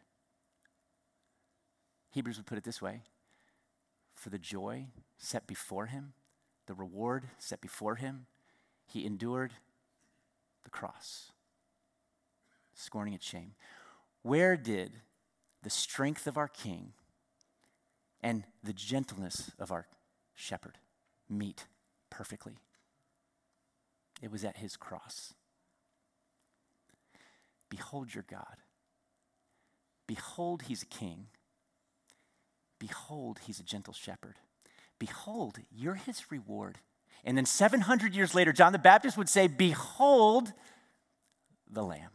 Hebrews 2.12 2.38
would 2.38 2.46
put 2.46 2.58
it 2.58 2.64
this 2.64 2.82
way 2.82 3.02
for 4.14 4.30
the 4.30 4.40
joy 4.40 4.88
set 5.18 5.48
before 5.48 5.86
him, 5.86 6.14
the 6.66 6.74
reward 6.74 7.30
set 7.38 7.62
before 7.62 7.96
him, 7.96 8.26
he 8.86 9.06
endured 9.06 9.54
the 10.64 10.70
cross, 10.70 11.32
scorning 12.74 13.14
its 13.14 13.26
shame. 13.26 13.54
Where 14.22 14.58
did 14.58 15.02
the 15.64 15.70
strength 15.70 16.28
of 16.28 16.38
our 16.38 16.48
King 16.48 16.94
and 18.22 18.44
the 18.64 18.74
gentleness 18.74 19.52
of 19.60 19.72
our 19.72 19.88
shepherd 20.36 20.78
meet 21.30 21.66
perfectly? 22.10 22.58
It 24.22 24.32
was 24.32 24.44
at 24.44 24.58
his 24.58 24.76
cross. 24.76 25.34
Behold 27.70 28.14
your 28.14 28.26
God. 28.30 28.58
Behold, 30.08 30.64
he's 30.64 30.82
a 30.82 30.88
king. 30.88 31.28
Behold, 32.80 33.40
he's 33.46 33.60
a 33.60 33.64
gentle 33.64 33.94
shepherd. 33.94 34.36
Behold, 35.00 35.60
you're 35.72 35.96
his 35.96 36.32
reward. 36.32 36.80
And 37.24 37.38
then 37.38 37.46
700 37.46 38.16
years 38.16 38.34
later, 38.34 38.54
John 38.54 38.72
the 38.72 38.80
Baptist 38.80 39.18
would 39.18 39.30
say, 39.30 39.48
Behold 39.48 40.54
the 41.70 41.84
Lamb. 41.84 42.12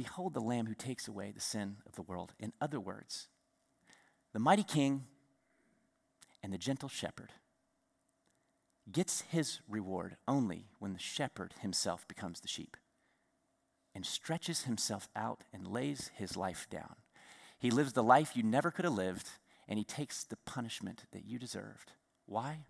Behold 0.00 0.32
the 0.32 0.40
Lamb 0.40 0.64
who 0.64 0.72
takes 0.72 1.08
away 1.08 1.30
the 1.30 1.42
sin 1.42 1.76
of 1.86 1.94
the 1.94 2.00
world. 2.00 2.32
In 2.38 2.54
other 2.58 2.80
words, 2.80 3.28
the 4.32 4.38
mighty 4.38 4.62
king 4.62 5.04
and 6.42 6.54
the 6.54 6.56
gentle 6.56 6.88
shepherd 6.88 7.34
gets 8.90 9.20
his 9.20 9.60
reward 9.68 10.16
only 10.26 10.68
when 10.78 10.94
the 10.94 10.98
shepherd 10.98 11.52
himself 11.60 12.08
becomes 12.08 12.40
the 12.40 12.48
sheep 12.48 12.78
and 13.94 14.06
stretches 14.06 14.62
himself 14.62 15.06
out 15.14 15.44
and 15.52 15.66
lays 15.66 16.10
his 16.14 16.34
life 16.34 16.66
down. 16.70 16.96
He 17.58 17.70
lives 17.70 17.92
the 17.92 18.02
life 18.02 18.34
you 18.34 18.42
never 18.42 18.70
could 18.70 18.86
have 18.86 18.94
lived 18.94 19.28
and 19.68 19.78
he 19.78 19.84
takes 19.84 20.24
the 20.24 20.38
punishment 20.46 21.04
that 21.12 21.26
you 21.26 21.38
deserved. 21.38 21.92
Why? 22.24 22.60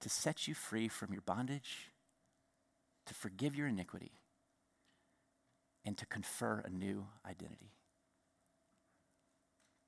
To 0.00 0.08
set 0.08 0.48
you 0.48 0.54
free 0.54 0.88
from 0.88 1.12
your 1.12 1.20
bondage, 1.20 1.90
to 3.04 3.12
forgive 3.12 3.54
your 3.54 3.66
iniquity, 3.66 4.12
and 5.84 5.96
to 5.98 6.06
confer 6.06 6.62
a 6.64 6.70
new 6.70 7.06
identity. 7.28 7.72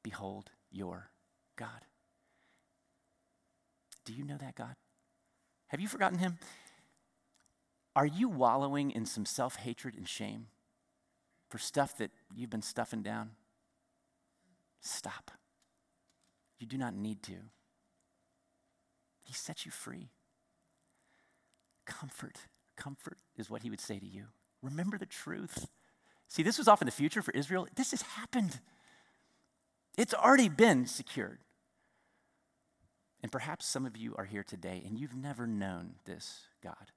Behold 0.02 0.50
your 0.70 1.11
God. 1.57 1.87
Do 4.05 4.12
you 4.12 4.24
know 4.24 4.37
that 4.38 4.55
God? 4.55 4.74
Have 5.68 5.81
you 5.81 5.88
forgotten 5.88 6.18
him? 6.18 6.38
Are 7.94 8.07
you 8.07 8.28
wallowing 8.28 8.90
in 8.90 9.07
some 9.07 9.26
self 9.26 9.57
hatred 9.57 9.94
and 9.96 10.09
shame 10.09 10.46
for 11.48 11.59
stuff 11.59 11.96
that 11.98 12.11
you've 12.35 12.50
been 12.50 12.62
stuffing 12.62 13.02
down? 13.02 13.31
Stop. 14.81 15.31
You 16.59 16.66
do 16.66 16.78
not 16.78 16.94
need 16.94 17.22
to. 17.24 17.35
He 19.24 19.35
sets 19.35 19.64
you 19.64 19.72
free. 19.72 20.11
Comfort. 21.87 22.38
Comfort 22.76 23.18
is 23.37 23.50
what 23.50 23.62
he 23.62 23.70
would 23.70 23.81
say 23.81 23.98
to 23.98 24.07
you. 24.07 24.24
Remember 24.62 24.98
the 24.98 25.07
truth. 25.07 25.68
See, 26.32 26.42
this 26.42 26.56
was 26.56 26.66
off 26.66 26.80
in 26.80 26.86
the 26.86 26.92
future 26.92 27.20
for 27.20 27.30
Israel. 27.32 27.68
This 27.76 27.90
has 27.90 28.00
happened. 28.00 28.58
It's 29.98 30.14
already 30.14 30.48
been 30.48 30.86
secured. 30.86 31.40
And 33.22 33.30
perhaps 33.30 33.66
some 33.66 33.84
of 33.84 33.98
you 33.98 34.14
are 34.16 34.24
here 34.24 34.42
today 34.42 34.82
and 34.86 34.98
you've 34.98 35.14
never 35.14 35.46
known 35.46 35.96
this 36.06 36.46
God. 36.64 36.90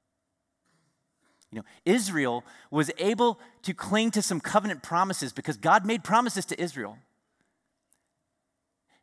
You 1.51 1.57
know, 1.57 1.65
Israel 1.83 2.45
was 2.71 2.89
able 2.97 3.37
to 3.63 3.73
cling 3.73 4.11
to 4.11 4.21
some 4.21 4.39
covenant 4.39 4.83
promises 4.83 5.33
because 5.33 5.57
God 5.57 5.85
made 5.85 6.05
promises 6.05 6.45
to 6.45 6.61
Israel. 6.61 6.97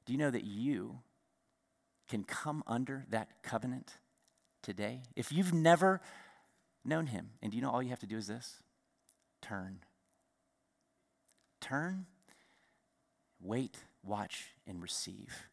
Do 0.07 0.15
you 0.15 0.19
know 0.19 0.31
that 0.31 0.45
you 0.45 1.01
can 2.09 2.25
come 2.25 2.65
under 2.67 3.05
that 3.11 3.43
covenant 3.43 3.99
today? 4.63 5.03
If 5.15 5.31
you've 5.31 5.53
never 5.53 6.01
known 6.87 7.09
him, 7.09 7.33
and 7.43 7.53
do 7.53 7.57
you 7.57 7.63
know 7.63 7.71
all 7.71 7.83
you 7.83 7.91
have 7.91 8.01
to 8.01 8.07
do 8.07 8.17
is 8.17 8.29
this? 8.29 8.61
Turn. 9.43 9.81
Turn, 11.63 12.07
wait, 13.41 13.79
watch, 14.03 14.49
and 14.67 14.83
receive. 14.83 15.49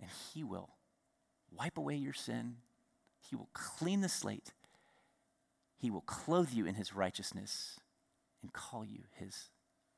And 0.00 0.08
he 0.32 0.44
will 0.44 0.70
wipe 1.50 1.76
away 1.76 1.96
your 1.96 2.12
sin, 2.12 2.56
he 3.28 3.36
will 3.36 3.50
clean 3.52 4.00
the 4.00 4.08
slate, 4.08 4.52
he 5.76 5.90
will 5.90 6.02
clothe 6.02 6.52
you 6.52 6.64
in 6.64 6.76
his 6.76 6.94
righteousness, 6.94 7.80
and 8.40 8.52
call 8.52 8.84
you 8.84 9.00
his 9.16 9.50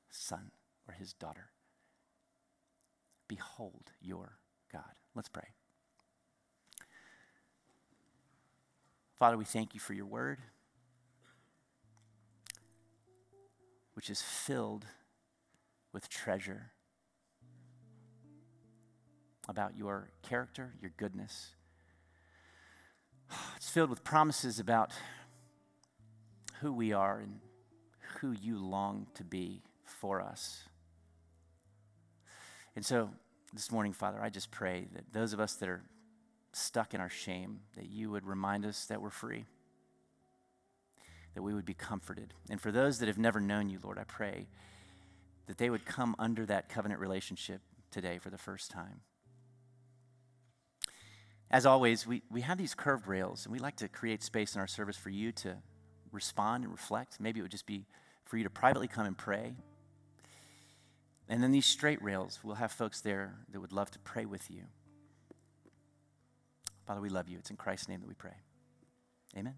son 0.09 0.51
or 0.89 0.95
his 0.95 1.13
daughter. 1.13 1.51
Behold 3.29 3.93
your 4.01 4.39
God. 4.73 4.97
Let's 5.15 5.29
pray. 5.29 5.49
Father, 9.19 9.37
we 9.37 9.45
thank 9.45 9.75
you 9.75 9.81
for 9.81 9.93
your 9.93 10.07
word, 10.07 10.39
which 14.01 14.09
is 14.09 14.23
filled 14.23 14.87
with 15.93 16.09
treasure 16.09 16.71
about 19.47 19.77
your 19.77 20.11
character, 20.23 20.73
your 20.81 20.91
goodness. 20.97 21.51
It's 23.57 23.69
filled 23.69 23.91
with 23.91 24.03
promises 24.03 24.59
about 24.59 24.95
who 26.63 26.73
we 26.73 26.95
are 26.95 27.19
and 27.19 27.41
who 28.21 28.33
you 28.33 28.57
long 28.57 29.07
to 29.17 29.23
be 29.23 29.61
for 29.85 30.23
us. 30.23 30.65
And 32.75 32.87
so 32.87 33.11
this 33.53 33.71
morning, 33.71 33.93
Father, 33.93 34.19
I 34.23 34.31
just 34.31 34.51
pray 34.51 34.89
that 34.95 35.13
those 35.13 35.35
of 35.35 35.41
us 35.41 35.57
that 35.57 35.69
are 35.69 35.83
stuck 36.55 36.95
in 36.95 37.03
our 37.03 37.11
shame, 37.11 37.61
that 37.77 37.91
you 37.91 38.11
would 38.11 38.27
remind 38.27 38.65
us 38.65 38.87
that 38.87 39.03
we're 39.03 39.11
free, 39.11 39.45
that 41.35 41.43
we 41.43 41.55
would 41.55 41.65
be 41.65 41.75
comforted. 41.75 42.35
And 42.49 42.61
for 42.61 42.73
those 42.73 42.99
that 42.99 43.07
have 43.07 43.19
never 43.19 43.41
known 43.41 43.69
you, 43.69 43.79
Lord, 43.83 43.99
I 43.99 44.05
pray 44.05 44.49
that 45.47 45.59
they 45.59 45.71
would 45.71 45.85
come 45.85 46.15
under 46.19 46.47
that 46.47 46.69
covenant 46.69 47.01
relationship 47.01 47.61
today 47.91 48.19
for 48.19 48.31
the 48.31 48.39
first 48.39 48.71
time. 48.71 49.01
As 51.51 51.67
always, 51.67 52.07
we, 52.07 52.23
we 52.31 52.43
have 52.43 52.59
these 52.59 52.75
curved 52.75 53.09
rails, 53.09 53.45
and 53.45 53.53
we 53.53 53.59
like 53.59 53.77
to 53.77 53.89
create 53.89 54.23
space 54.23 54.55
in 54.55 54.61
our 54.61 54.69
service 54.69 54.97
for 54.97 55.11
you 55.11 55.33
to 55.33 55.57
respond 56.13 56.63
and 56.63 56.73
reflect. 56.73 57.19
Maybe 57.21 57.41
it 57.41 57.43
would 57.43 57.51
just 57.51 57.67
be 57.67 57.87
for 58.25 58.37
you 58.37 58.45
to 58.45 58.51
privately 58.51 58.87
come 58.87 59.07
and 59.07 59.19
pray 59.19 59.55
and 61.31 61.41
then 61.41 61.53
these 61.53 61.65
straight 61.65 62.03
rails, 62.03 62.41
we'll 62.43 62.57
have 62.57 62.73
folks 62.73 63.01
there 63.01 63.37
that 63.53 63.61
would 63.61 63.73
love 63.73 63.89
to 63.93 64.01
pray 64.01 64.27
with 64.27 64.51
you. 64.51 64.65
Father, 66.87 67.01
we 67.01 67.09
love 67.09 67.29
you. 67.29 67.39
It's 67.39 67.51
in 67.51 67.57
Christ's 67.57 67.89
name 67.89 68.01
that 68.01 68.09
we 68.09 68.15
pray. 68.15 68.35
Amen. 69.37 69.55